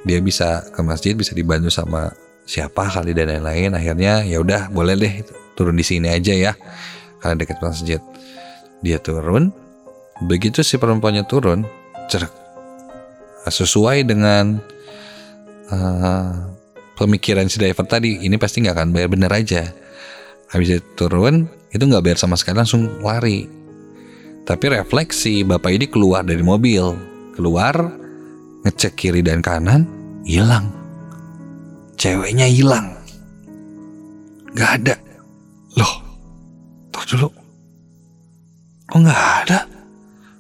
dia 0.02 0.20
bisa 0.22 0.66
ke 0.74 0.82
masjid 0.82 1.14
bisa 1.14 1.38
dibantu 1.38 1.70
sama 1.70 2.14
siapa 2.46 2.90
kali 2.90 3.14
dan 3.14 3.30
lain-lain. 3.30 3.78
Akhirnya 3.78 4.26
ya 4.26 4.42
udah 4.42 4.74
boleh 4.74 4.98
deh 4.98 5.14
turun 5.54 5.78
di 5.78 5.86
sini 5.86 6.10
aja 6.10 6.34
ya 6.34 6.52
karena 7.22 7.36
dekat 7.38 7.62
masjid. 7.62 8.02
Dia 8.82 8.98
turun. 8.98 9.54
Begitu 10.22 10.62
si 10.62 10.78
perempuannya 10.78 11.26
turun 11.26 11.66
cerak 12.06 12.30
sesuai 13.50 14.06
dengan 14.06 14.62
uh, 15.74 16.30
pemikiran 16.94 17.50
si 17.50 17.58
driver 17.58 17.90
tadi 17.90 18.22
ini 18.22 18.38
pasti 18.38 18.62
nggak 18.62 18.76
akan 18.78 18.90
bayar 18.94 19.10
bener 19.10 19.32
aja. 19.34 19.66
Habis 20.54 20.78
itu 20.78 20.86
turun 20.94 21.50
itu 21.74 21.82
nggak 21.82 22.04
bayar 22.06 22.18
sama 22.22 22.38
sekali 22.38 22.62
langsung 22.62 23.02
lari. 23.02 23.50
Tapi 24.46 24.66
refleksi 24.74 25.46
bapak 25.46 25.72
ini 25.74 25.86
keluar 25.90 26.26
dari 26.26 26.42
mobil 26.42 26.98
keluar 27.34 27.74
ngecek 28.66 28.94
kiri 28.98 29.22
dan 29.26 29.42
kanan, 29.42 29.86
hilang. 30.26 30.70
Ceweknya 31.98 32.50
hilang. 32.50 32.98
Gak 34.58 34.82
ada. 34.82 34.96
Loh, 35.78 35.94
tau 36.92 37.04
dulu. 37.06 37.30
Oh 38.92 39.00
gak 39.00 39.24
ada? 39.46 39.60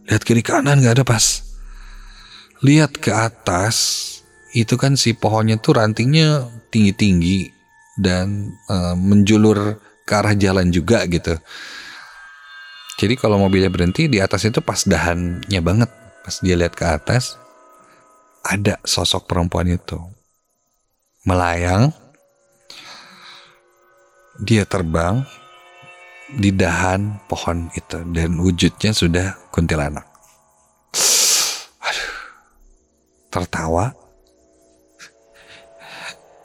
Lihat 0.09 0.23
kiri 0.27 0.43
kanan 0.43 0.83
gak 0.83 0.99
ada 0.99 1.05
pas. 1.07 1.45
Lihat 2.61 2.99
ke 3.01 3.09
atas, 3.09 3.75
itu 4.53 4.75
kan 4.75 4.99
si 4.99 5.15
pohonnya 5.15 5.57
tuh 5.57 5.79
rantingnya 5.79 6.45
tinggi-tinggi 6.69 7.49
dan 7.97 8.53
uh, 8.67 8.93
menjulur 8.93 9.79
ke 10.05 10.13
arah 10.13 10.35
jalan 10.35 10.69
juga 10.69 11.07
gitu. 11.07 11.39
Jadi 13.01 13.17
kalau 13.17 13.41
mobilnya 13.41 13.73
berhenti 13.73 14.05
di 14.05 14.21
atas 14.21 14.45
itu 14.45 14.61
pas 14.61 14.85
dahannya 14.85 15.61
banget. 15.63 15.89
Pas 16.21 16.37
dia 16.37 16.53
lihat 16.53 16.77
ke 16.77 16.85
atas, 16.85 17.40
ada 18.41 18.81
sosok 18.81 19.29
perempuan 19.29 19.69
itu 19.69 19.97
melayang 21.25 21.93
dia 24.41 24.65
terbang 24.65 25.21
di 26.31 26.49
dahan 26.55 27.19
pohon 27.27 27.67
itu 27.75 28.01
dan 28.15 28.39
wujudnya 28.39 28.95
sudah 28.95 29.35
kuntilanak. 29.51 30.07
Aduh, 31.83 32.13
tertawa. 33.27 33.91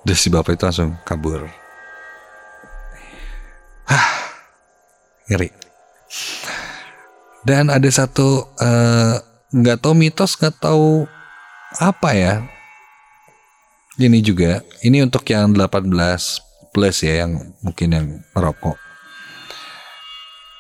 Dan 0.02 0.16
si 0.18 0.30
bapak 0.30 0.58
itu 0.58 0.64
langsung 0.66 0.94
kabur. 1.06 1.46
Hah, 3.86 4.06
ngeri. 5.30 5.50
Dan 7.46 7.70
ada 7.70 7.86
satu 7.90 8.42
uh, 8.58 9.14
nggak 9.54 9.78
tahu 9.78 9.94
mitos 9.94 10.34
nggak 10.34 10.58
tahu 10.58 11.06
apa 11.74 12.10
ya? 12.14 12.34
Ini 13.96 14.20
juga 14.20 14.60
ini 14.84 15.00
untuk 15.00 15.24
yang 15.26 15.56
18 15.56 15.88
plus 16.70 16.96
ya 17.00 17.24
yang 17.24 17.56
mungkin 17.64 17.88
yang 17.96 18.06
merokok. 18.36 18.76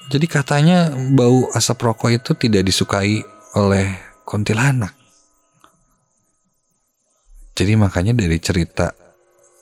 Jadi 0.08 0.26
katanya 0.30 0.88
bau 1.12 1.50
asap 1.52 1.82
rokok 1.82 2.10
itu 2.14 2.30
tidak 2.38 2.64
disukai 2.64 3.20
oleh 3.58 3.92
kuntilanak. 4.24 4.94
Jadi 7.56 7.72
makanya 7.76 8.16
dari 8.16 8.40
cerita 8.40 8.92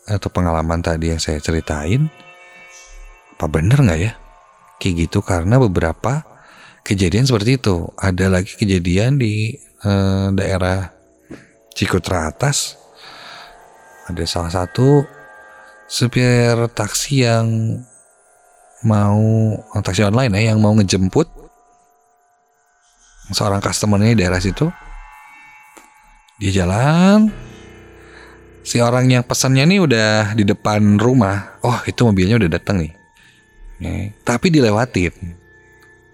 atau 0.05 0.29
pengalaman 0.29 0.85
tadi 0.85 1.11
yang 1.11 1.23
saya 1.23 1.41
ceritain 1.41 2.13
apa 3.35 3.47
bener 3.51 3.83
nggak 3.83 4.01
ya? 4.01 4.13
Kayak 4.79 4.95
gitu 5.09 5.19
karena 5.25 5.59
beberapa 5.59 6.23
kejadian 6.87 7.27
seperti 7.27 7.59
itu. 7.59 7.91
Ada 7.99 8.31
lagi 8.31 8.55
kejadian 8.55 9.19
di 9.19 9.59
eh, 9.83 10.29
daerah 10.31 10.95
Cikutra 11.75 12.31
atas 12.31 12.79
ada 14.07 14.23
salah 14.31 14.53
satu 14.53 15.03
supir 15.91 16.55
taksi 16.71 17.27
yang 17.27 17.47
mau 18.87 19.59
taksi 19.83 20.07
online 20.07 20.33
ya 20.39 20.55
yang 20.55 20.61
mau 20.61 20.77
ngejemput 20.77 21.27
seorang 23.33 23.59
customernya 23.59 24.15
di 24.15 24.19
daerah 24.23 24.39
situ. 24.39 24.69
Dia 26.39 26.63
jalan 26.63 27.33
si 28.63 28.79
orang 28.79 29.11
yang 29.11 29.23
pesannya 29.27 29.65
nih 29.67 29.81
udah 29.83 30.13
di 30.39 30.45
depan 30.47 31.01
rumah. 31.01 31.59
Oh 31.65 31.81
itu 31.89 32.05
mobilnya 32.05 32.37
udah 32.37 32.51
datang 32.55 32.87
nih. 32.87 32.93
Nih 33.83 34.15
tapi 34.23 34.53
dilewatin 34.53 35.15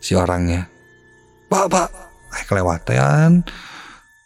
si 0.01 0.16
orangnya. 0.16 0.70
Pak 1.51 1.66
pak 1.66 1.88
eh, 2.38 2.44
kelewatan 2.46 3.42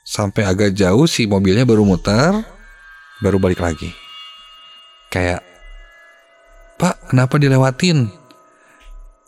sampai 0.05 0.45
agak 0.45 0.77
jauh 0.77 1.09
si 1.09 1.25
mobilnya 1.25 1.65
baru 1.65 1.83
muter 1.83 2.45
baru 3.25 3.41
balik 3.41 3.65
lagi. 3.65 3.91
Kayak 5.09 5.41
pak 6.77 7.09
kenapa 7.09 7.41
dilewatin? 7.41 8.13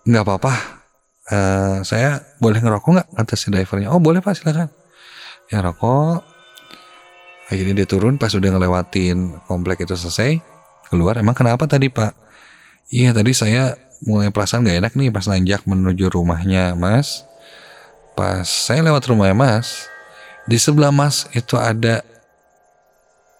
Nggak 0.04 0.22
apa-apa 0.22 0.52
uh, 1.32 1.76
saya 1.80 2.20
boleh 2.38 2.60
ngerokok 2.60 2.90
nggak? 2.92 3.08
kata 3.16 3.34
si 3.34 3.48
drivernya. 3.48 3.88
Oh 3.88 3.98
boleh 3.98 4.20
pak 4.20 4.36
silakan. 4.36 4.68
Ya 5.48 5.64
rokok. 5.64 6.22
Akhirnya 7.48 7.82
dia 7.82 7.88
turun 7.88 8.20
pas 8.20 8.34
udah 8.34 8.50
ngelewatin 8.52 9.40
komplek 9.48 9.88
itu 9.88 9.96
selesai 9.96 10.44
keluar. 10.92 11.16
Emang 11.16 11.34
kenapa 11.34 11.64
tadi 11.64 11.88
pak? 11.88 12.12
Iya 12.92 13.16
tadi 13.16 13.32
saya 13.32 13.78
mulai 14.04 14.28
perasaan 14.28 14.68
gak 14.68 14.78
enak 14.84 14.92
nih 14.92 15.08
pas 15.08 15.24
nanjak 15.24 15.64
menuju 15.64 16.12
rumahnya 16.12 16.76
mas. 16.76 17.24
Pas 18.18 18.44
saya 18.44 18.82
lewat 18.82 19.06
rumahnya 19.08 19.38
mas 19.38 19.95
di 20.46 20.56
sebelah 20.56 20.94
Mas 20.94 21.26
itu 21.34 21.58
ada 21.58 22.06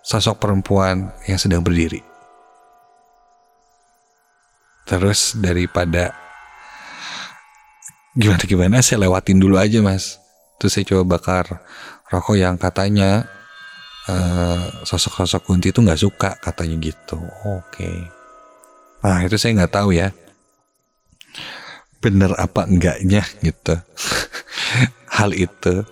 sosok 0.07 0.39
perempuan 0.39 1.11
yang 1.27 1.39
sedang 1.39 1.67
berdiri. 1.67 1.99
Terus 4.87 5.35
daripada 5.35 6.15
gimana 8.15 8.43
gimana 8.47 8.77
saya 8.87 9.03
lewatin 9.03 9.43
dulu 9.43 9.59
aja 9.59 9.83
mas. 9.83 10.23
Terus 10.63 10.79
saya 10.79 10.87
coba 10.87 11.19
bakar 11.19 11.59
rokok 12.07 12.39
yang 12.39 12.55
katanya 12.55 13.27
uh, 14.07 14.87
sosok-sosok 14.87 15.43
kunti 15.43 15.75
itu 15.75 15.83
nggak 15.83 16.01
suka 16.01 16.39
katanya 16.39 16.79
gitu. 16.79 17.19
Oke. 17.19 17.67
Okay. 17.75 17.99
Nah 19.03 19.27
itu 19.27 19.35
saya 19.35 19.59
nggak 19.59 19.75
tahu 19.75 19.91
ya. 19.91 20.15
Bener 21.99 22.31
apa 22.39 22.71
enggaknya 22.71 23.27
gitu. 23.43 23.75
Hal 25.19 25.35
itu. 25.35 25.83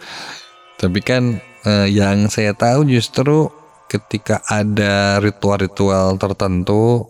Tapi 0.85 1.01
kan 1.01 1.41
eh, 1.65 1.89
yang 1.89 2.29
saya 2.29 2.53
tahu 2.53 2.85
justru 2.85 3.49
ketika 3.89 4.45
ada 4.45 5.17
ritual-ritual 5.17 6.21
tertentu 6.21 7.09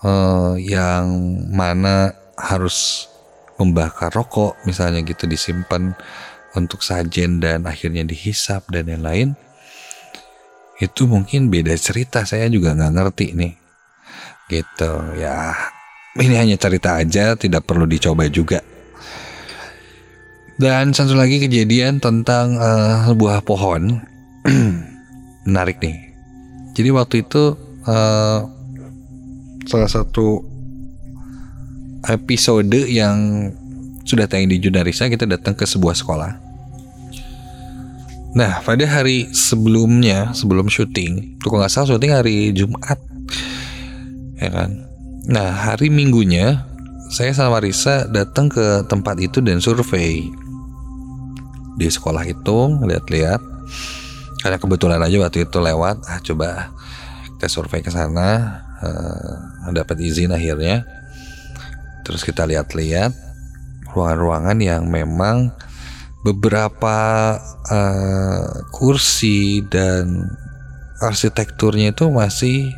eh, 0.00 0.56
yang 0.64 1.04
mana 1.52 2.16
harus 2.40 3.08
membakar 3.60 4.08
rokok 4.08 4.56
misalnya 4.64 5.04
gitu 5.04 5.28
disimpan 5.28 5.92
untuk 6.56 6.80
sajen 6.80 7.44
dan 7.44 7.68
akhirnya 7.68 8.08
dihisap 8.08 8.64
dan 8.72 8.88
yang 8.88 9.04
lain 9.04 9.28
itu 10.80 11.04
mungkin 11.04 11.52
beda 11.52 11.76
cerita. 11.76 12.24
Saya 12.24 12.48
juga 12.48 12.72
nggak 12.72 12.92
ngerti 12.96 13.26
nih 13.36 13.52
gitu. 14.48 14.92
Ya 15.20 15.52
ini 16.16 16.40
hanya 16.40 16.56
cerita 16.56 16.96
aja 16.96 17.36
tidak 17.36 17.68
perlu 17.68 17.84
dicoba 17.84 18.32
juga 18.32 18.71
dan 20.62 20.94
satu 20.94 21.18
lagi 21.18 21.42
kejadian 21.42 21.98
tentang 21.98 22.54
uh, 22.54 23.10
sebuah 23.10 23.42
pohon 23.42 23.98
menarik 25.50 25.82
nih. 25.82 26.14
Jadi 26.78 26.88
waktu 26.94 27.26
itu 27.26 27.58
uh, 27.82 28.46
salah 29.66 29.90
satu 29.90 30.46
episode 32.06 32.78
yang 32.86 33.50
sudah 34.06 34.30
tayang 34.30 34.46
di 34.46 34.62
Junarisa 34.62 35.10
kita 35.10 35.26
datang 35.26 35.58
ke 35.58 35.66
sebuah 35.66 35.98
sekolah. 35.98 36.30
Nah 38.38 38.62
pada 38.62 38.86
hari 38.86 39.34
sebelumnya 39.34 40.30
sebelum 40.30 40.70
syuting, 40.70 41.42
kalau 41.42 41.58
nggak 41.58 41.74
salah 41.74 41.90
syuting 41.90 42.14
hari 42.14 42.54
Jumat, 42.54 43.02
ya 44.38 44.46
kan. 44.46 44.70
Nah 45.26 45.50
hari 45.50 45.90
Minggunya 45.90 46.70
saya 47.10 47.34
sama 47.34 47.58
Risa 47.58 48.06
datang 48.06 48.46
ke 48.46 48.86
tempat 48.86 49.18
itu 49.18 49.42
dan 49.42 49.58
survei 49.58 50.41
di 51.76 51.88
sekolah 51.88 52.24
itu 52.28 52.58
lihat-lihat 52.84 53.40
karena 54.42 54.58
kebetulan 54.58 55.00
aja 55.00 55.16
waktu 55.22 55.46
itu 55.46 55.58
lewat 55.62 56.02
ah 56.10 56.18
coba 56.18 56.74
kita 57.42 57.46
survei 57.46 57.82
ke 57.82 57.90
sana 57.90 58.62
uh, 58.82 59.70
dapat 59.70 59.98
izin 60.02 60.34
akhirnya. 60.34 60.82
Terus 62.02 62.26
kita 62.26 62.42
lihat-lihat 62.46 63.14
ruangan-ruangan 63.94 64.58
yang 64.58 64.90
memang 64.90 65.54
beberapa 66.26 67.38
uh, 67.70 68.46
kursi 68.74 69.62
dan 69.66 70.30
arsitekturnya 71.02 71.94
itu 71.94 72.10
masih 72.10 72.74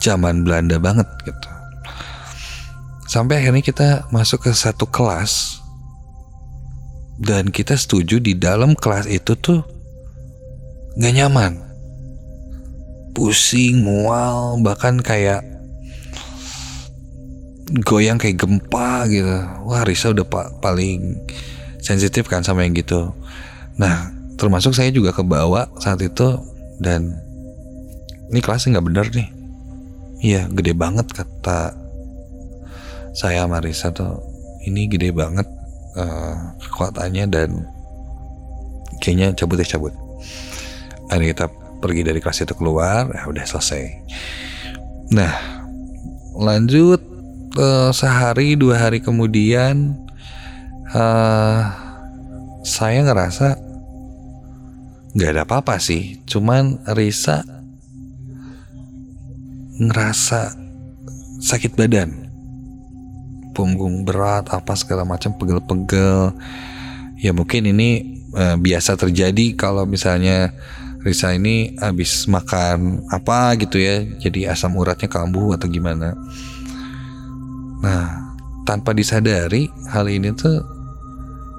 zaman 0.00 0.44
Belanda 0.44 0.76
banget 0.76 1.08
gitu. 1.24 1.48
Sampai 3.08 3.44
akhirnya 3.44 3.64
kita 3.64 3.88
masuk 4.08 4.48
ke 4.48 4.52
satu 4.52 4.88
kelas 4.88 5.63
dan 7.18 7.54
kita 7.54 7.78
setuju 7.78 8.18
di 8.18 8.34
dalam 8.34 8.74
kelas 8.74 9.06
itu 9.06 9.38
tuh 9.38 9.62
nggak 10.98 11.14
nyaman. 11.14 11.52
Pusing 13.14 13.86
mual 13.86 14.58
bahkan 14.58 14.98
kayak 14.98 15.46
goyang 17.86 18.18
kayak 18.18 18.42
gempa 18.42 19.06
gitu. 19.06 19.38
Wah 19.66 19.86
Risa 19.86 20.10
udah 20.10 20.26
pa 20.26 20.50
paling 20.58 21.22
sensitif 21.78 22.26
kan 22.26 22.42
sama 22.42 22.66
yang 22.66 22.74
gitu. 22.74 23.14
Nah 23.78 24.10
termasuk 24.34 24.74
saya 24.74 24.90
juga 24.90 25.14
kebawa 25.14 25.70
saat 25.78 26.02
itu 26.02 26.42
dan 26.82 27.14
ini 28.34 28.42
kelasnya 28.42 28.78
nggak 28.78 28.86
bener 28.90 29.06
nih. 29.14 29.28
Iya 30.24 30.42
gede 30.50 30.74
banget 30.74 31.06
kata 31.14 31.78
saya 33.14 33.46
sama 33.46 33.62
Risa 33.62 33.94
tuh. 33.94 34.18
Ini 34.66 34.90
gede 34.90 35.14
banget 35.14 35.46
uh, 35.98 36.54
kekuatannya 36.60 37.24
dan 37.30 37.50
kayaknya 39.02 39.34
cabut 39.34 39.58
ya 39.62 39.76
cabut. 39.76 39.94
Akhirnya 41.10 41.28
kita 41.34 41.46
pergi 41.82 42.02
dari 42.06 42.20
kelas 42.22 42.44
itu 42.44 42.54
keluar 42.56 43.10
ya 43.12 43.28
udah 43.28 43.44
selesai. 43.44 43.84
Nah 45.12 45.34
lanjut 46.34 47.00
uh, 47.58 47.90
sehari 47.92 48.56
dua 48.56 48.88
hari 48.88 49.04
kemudian 49.04 49.94
uh, 50.94 51.62
saya 52.64 53.04
ngerasa 53.04 53.60
nggak 55.14 55.30
ada 55.30 55.42
apa-apa 55.44 55.76
sih. 55.78 56.24
Cuman 56.24 56.80
Risa 56.96 57.44
ngerasa 59.74 60.54
sakit 61.42 61.74
badan 61.74 62.23
punggung 63.54 64.02
berat 64.02 64.50
apa 64.50 64.74
segala 64.74 65.06
macam 65.06 65.32
pegel-pegel. 65.38 66.34
Ya 67.22 67.30
mungkin 67.30 67.70
ini 67.70 68.20
uh, 68.34 68.58
biasa 68.58 68.98
terjadi 68.98 69.54
kalau 69.54 69.86
misalnya 69.86 70.52
Risa 71.04 71.36
ini 71.36 71.76
habis 71.78 72.24
makan 72.24 73.04
apa 73.12 73.52
gitu 73.60 73.76
ya 73.76 74.00
jadi 74.24 74.56
asam 74.56 74.72
uratnya 74.74 75.06
kambuh 75.06 75.52
atau 75.54 75.68
gimana. 75.68 76.16
Nah 77.84 78.34
tanpa 78.64 78.96
disadari 78.96 79.68
hal 79.92 80.08
ini 80.08 80.32
tuh 80.32 80.64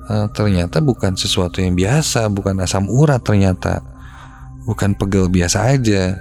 uh, 0.10 0.28
ternyata 0.34 0.82
bukan 0.82 1.14
sesuatu 1.14 1.62
yang 1.62 1.78
biasa 1.78 2.26
bukan 2.34 2.58
asam 2.60 2.90
urat 2.90 3.22
ternyata. 3.22 3.86
Bukan 4.66 4.98
pegel 4.98 5.30
biasa 5.30 5.78
aja. 5.78 6.18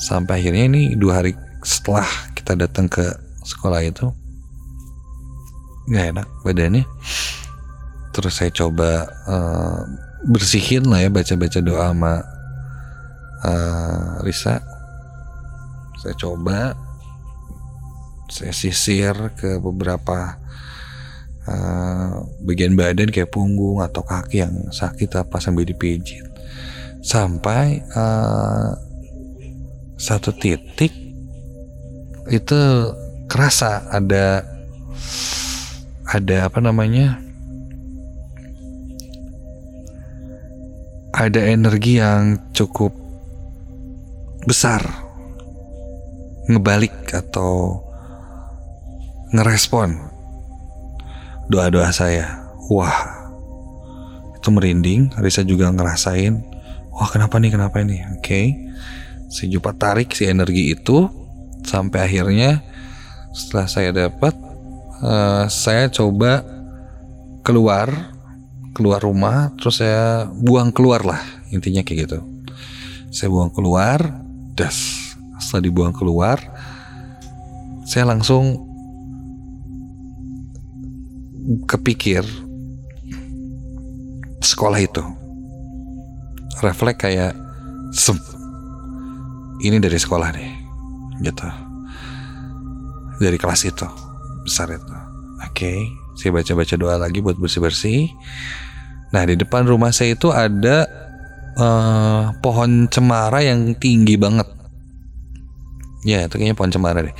Sampai 0.00 0.40
akhirnya 0.40 0.64
ini 0.64 0.82
dua 0.96 1.20
hari 1.20 1.36
setelah 1.60 2.08
kita 2.32 2.56
datang 2.56 2.88
ke 2.88 3.04
sekolah 3.44 3.84
itu 3.84 4.23
nggak 5.88 6.06
enak 6.16 6.28
badannya. 6.44 6.84
Terus 8.14 8.34
saya 8.38 8.50
coba 8.54 9.04
uh, 9.26 9.80
bersihin 10.24 10.86
lah 10.88 11.04
ya 11.04 11.10
baca-baca 11.10 11.58
doa 11.60 11.90
sama 11.90 12.14
uh, 13.44 14.24
Risa. 14.24 14.62
Saya 16.00 16.14
coba 16.16 16.76
saya 18.28 18.52
sisir 18.56 19.14
ke 19.36 19.60
beberapa 19.60 20.40
uh, 21.48 22.24
bagian 22.44 22.74
badan 22.74 23.12
kayak 23.12 23.32
punggung 23.32 23.84
atau 23.84 24.00
kaki 24.00 24.44
yang 24.44 24.54
sakit 24.72 25.10
apa 25.20 25.36
sambil 25.42 25.68
dipijit. 25.68 26.24
Sampai 27.04 27.84
uh, 27.92 28.72
satu 30.00 30.32
titik 30.32 30.92
itu 32.32 32.60
kerasa 33.28 33.84
ada 33.92 34.54
ada 36.14 36.46
apa 36.46 36.62
namanya 36.62 37.18
ada 41.10 41.42
energi 41.42 41.98
yang 41.98 42.38
cukup 42.54 42.94
besar 44.46 44.86
ngebalik 46.46 46.94
atau 47.10 47.82
ngerespon 49.34 49.98
doa-doa 51.50 51.90
saya. 51.90 52.46
Wah, 52.70 53.26
itu 54.38 54.48
merinding. 54.48 55.12
Risa 55.18 55.42
juga 55.42 55.68
ngerasain. 55.72 56.40
Wah, 56.94 57.08
kenapa 57.10 57.42
nih? 57.42 57.50
Kenapa 57.52 57.82
ini? 57.82 58.00
Oke, 58.14 58.22
okay. 58.22 58.46
si 59.28 59.50
Jupat 59.50 59.76
tarik 59.76 60.14
si 60.14 60.30
energi 60.30 60.72
itu 60.72 61.10
sampai 61.66 62.06
akhirnya 62.06 62.62
setelah 63.34 63.66
saya 63.66 63.90
dapat, 63.90 64.32
uh, 65.04 65.44
saya 65.52 65.92
coba 65.92 66.42
keluar 67.44 67.92
keluar 68.74 68.98
rumah 68.98 69.52
terus 69.60 69.78
saya 69.78 70.26
buang 70.32 70.74
keluar 70.74 71.04
lah 71.04 71.20
intinya 71.52 71.84
kayak 71.84 72.08
gitu. 72.08 72.18
Saya 73.14 73.30
buang 73.30 73.52
keluar 73.52 74.00
das. 74.56 75.12
Setelah 75.38 75.62
dibuang 75.68 75.94
keluar 75.94 76.40
saya 77.84 78.08
langsung 78.08 78.64
kepikir 81.68 82.24
sekolah 84.40 84.80
itu. 84.80 85.04
Refleks 86.64 86.96
kayak 86.96 87.36
sem 87.92 88.16
ini 89.60 89.76
dari 89.78 90.00
sekolah 90.00 90.32
deh 90.32 90.50
gitu. 91.22 91.46
Dari 93.20 93.38
kelas 93.38 93.62
itu 93.68 94.03
besar 94.44 94.70
itu 94.70 94.84
oke 94.84 95.50
okay. 95.50 95.88
saya 96.14 96.30
baca-baca 96.30 96.74
doa 96.76 96.96
lagi 97.00 97.18
buat 97.24 97.40
bersih-bersih 97.40 98.12
Nah 99.14 99.22
di 99.22 99.38
depan 99.38 99.62
rumah 99.62 99.94
saya 99.94 100.18
itu 100.18 100.34
ada 100.34 100.90
uh, 101.54 102.34
pohon 102.42 102.90
cemara 102.90 103.46
yang 103.46 103.78
tinggi 103.78 104.18
banget. 104.18 104.50
Ya 106.02 106.26
itu 106.26 106.34
kayaknya 106.34 106.58
pohon 106.58 106.74
cemara 106.74 106.98
deh. 107.06 107.14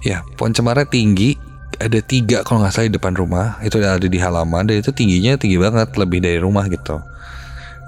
Ya 0.00 0.24
pohon 0.40 0.56
cemara 0.56 0.88
tinggi 0.88 1.36
ada 1.76 2.00
tiga 2.00 2.40
kalau 2.48 2.64
nggak 2.64 2.72
salah 2.72 2.88
di 2.88 2.96
depan 2.96 3.12
rumah 3.12 3.60
itu 3.60 3.76
ada 3.76 4.00
di 4.00 4.16
halaman 4.16 4.64
dan 4.64 4.80
itu 4.80 4.88
tingginya 4.96 5.36
tinggi 5.36 5.60
banget 5.60 5.92
lebih 6.00 6.24
dari 6.24 6.40
rumah 6.40 6.64
gitu. 6.72 6.96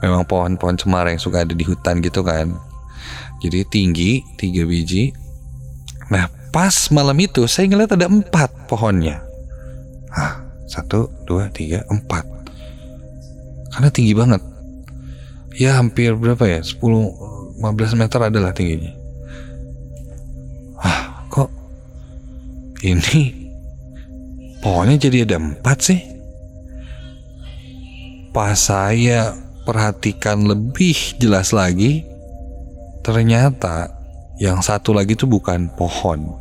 Memang 0.05 0.29
pohon-pohon 0.29 0.77
cemara 0.77 1.09
yang 1.09 1.22
suka 1.22 1.49
ada 1.49 1.57
di 1.57 1.64
hutan 1.64 2.05
gitu 2.05 2.20
kan. 2.20 2.53
Jadi 3.40 3.64
tinggi 3.64 4.20
tiga 4.37 4.68
biji. 4.68 5.16
Nah 6.12 6.29
pas 6.51 6.75
malam 6.93 7.17
itu 7.21 7.45
saya 7.49 7.71
ngeliat 7.71 7.95
ada 7.95 8.07
empat 8.11 8.69
pohonnya. 8.71 9.23
Ah 10.13 10.47
satu 10.67 11.09
dua 11.25 11.49
tiga 11.53 11.87
empat. 11.87 12.27
Karena 13.73 13.89
tinggi 13.93 14.13
banget. 14.17 14.43
Ya 15.57 15.81
hampir 15.81 16.13
berapa 16.17 16.45
ya? 16.45 16.61
10 16.61 17.57
15 17.57 17.97
meter 17.97 18.21
adalah 18.29 18.53
tingginya. 18.53 18.93
Ah 20.77 21.25
kok 21.33 21.49
ini 22.85 23.33
pohonnya 24.61 25.01
jadi 25.01 25.25
ada 25.25 25.41
empat 25.41 25.79
sih? 25.81 26.01
Pas 28.37 28.53
saya 28.53 29.33
perhatikan 29.65 30.45
lebih 30.45 31.17
jelas 31.17 31.57
lagi 31.57 32.05
ternyata 33.01 33.96
yang 34.37 34.61
satu 34.61 34.92
lagi 34.92 35.16
itu 35.16 35.25
bukan 35.25 35.72
pohon 35.72 36.37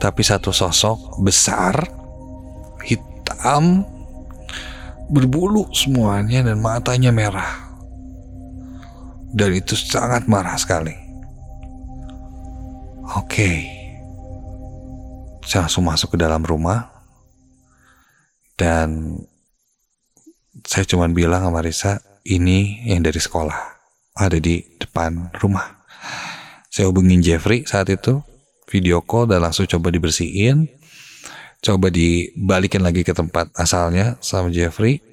tapi 0.00 0.24
satu 0.24 0.52
sosok 0.52 1.20
besar 1.20 1.84
hitam 2.84 3.84
berbulu 5.10 5.66
semuanya 5.74 6.46
dan 6.46 6.62
matanya 6.62 7.10
merah. 7.10 7.74
Dan 9.30 9.58
itu 9.58 9.74
sangat 9.74 10.30
marah 10.30 10.54
sekali. 10.58 10.94
Oke. 13.18 13.66
Saya 15.42 15.66
langsung 15.66 15.86
masuk 15.86 16.14
ke 16.14 16.18
dalam 16.18 16.42
rumah. 16.46 16.90
Dan 18.54 19.18
saya 20.66 20.86
cuma 20.86 21.10
bilang 21.10 21.46
sama 21.46 21.62
Risa, 21.62 21.98
ini 22.26 22.86
yang 22.86 23.02
dari 23.02 23.18
sekolah. 23.18 23.58
Ada 24.14 24.38
di 24.38 24.62
depan 24.78 25.34
rumah. 25.38 25.79
Saya 26.80 26.96
hubungin 26.96 27.20
Jeffrey 27.20 27.68
saat 27.68 27.92
itu. 27.92 28.24
Video 28.64 29.04
call 29.04 29.28
dan 29.28 29.44
langsung 29.44 29.68
coba 29.68 29.92
dibersihin. 29.92 30.64
Coba 31.60 31.92
dibalikin 31.92 32.80
lagi 32.80 33.04
ke 33.04 33.12
tempat 33.12 33.52
asalnya 33.52 34.16
sama 34.24 34.48
Jeffrey. 34.48 35.04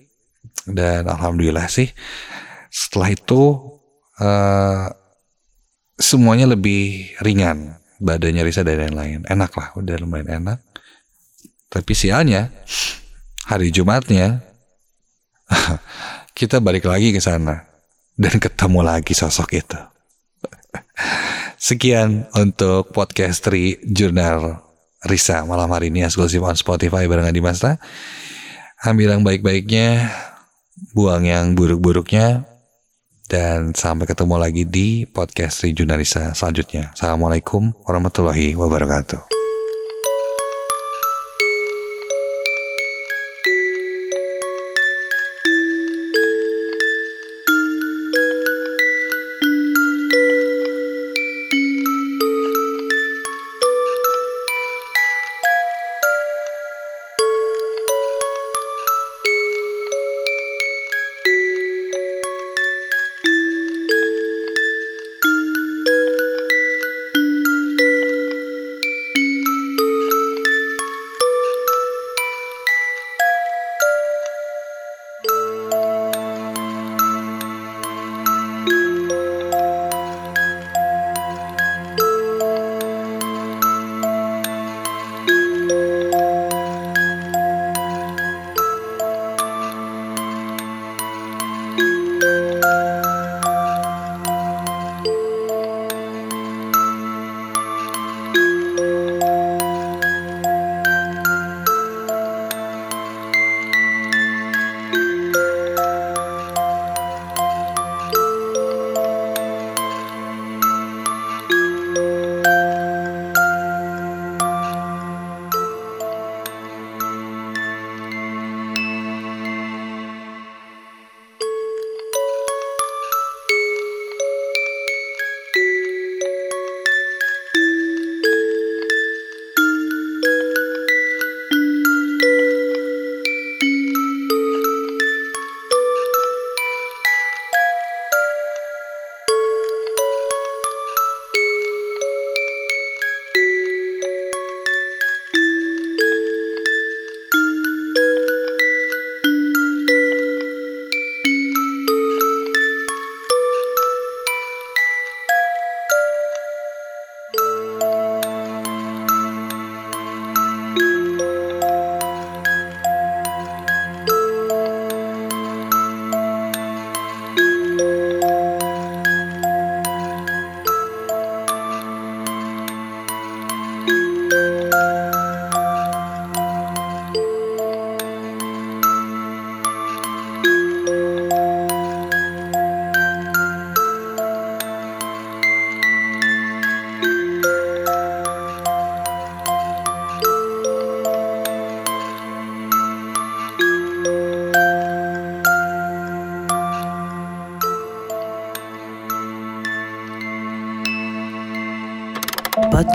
Dan 0.63 1.11
alhamdulillah 1.11 1.67
sih 1.67 1.91
setelah 2.71 3.11
itu 3.11 3.59
uh, 4.23 4.87
semuanya 5.99 6.47
lebih 6.47 7.11
ringan. 7.19 7.75
Badannya 7.99 8.47
Risa 8.47 8.63
dan 8.63 8.87
lain-lain. 8.87 9.27
Enak 9.27 9.51
lah 9.51 9.75
udah 9.75 9.99
lumayan 9.99 10.39
enak. 10.39 10.63
Tapi 11.67 11.91
sialnya 11.91 12.47
hari 13.43 13.75
Jumatnya 13.75 14.39
kita 16.39 16.63
balik 16.63 16.87
lagi 16.87 17.11
ke 17.11 17.19
sana. 17.19 17.67
Dan 18.15 18.39
ketemu 18.39 18.87
lagi 18.87 19.11
sosok 19.11 19.51
itu 19.51 19.75
sekian 21.57 22.29
untuk 22.37 22.93
podcast 22.93 23.41
Tri 23.41 23.81
Jurnal 23.81 24.61
Risa 25.05 25.45
malam 25.45 25.69
hari 25.73 25.89
ini 25.89 26.05
eksklusif 26.05 26.41
on 26.41 26.57
Spotify 26.57 27.09
barengan 27.09 27.33
di 27.33 27.41
Masta. 27.41 27.81
Ambil 28.85 29.17
yang 29.17 29.25
baik-baiknya, 29.25 30.13
buang 30.93 31.25
yang 31.25 31.57
buruk-buruknya, 31.57 32.45
dan 33.25 33.73
sampai 33.73 34.05
ketemu 34.05 34.35
lagi 34.37 34.63
di 34.69 35.09
podcast 35.09 35.65
Rijuna 35.65 35.97
Risa 35.97 36.33
selanjutnya. 36.37 36.93
Assalamualaikum 36.93 37.73
warahmatullahi 37.85 38.53
wabarakatuh. 38.53 39.36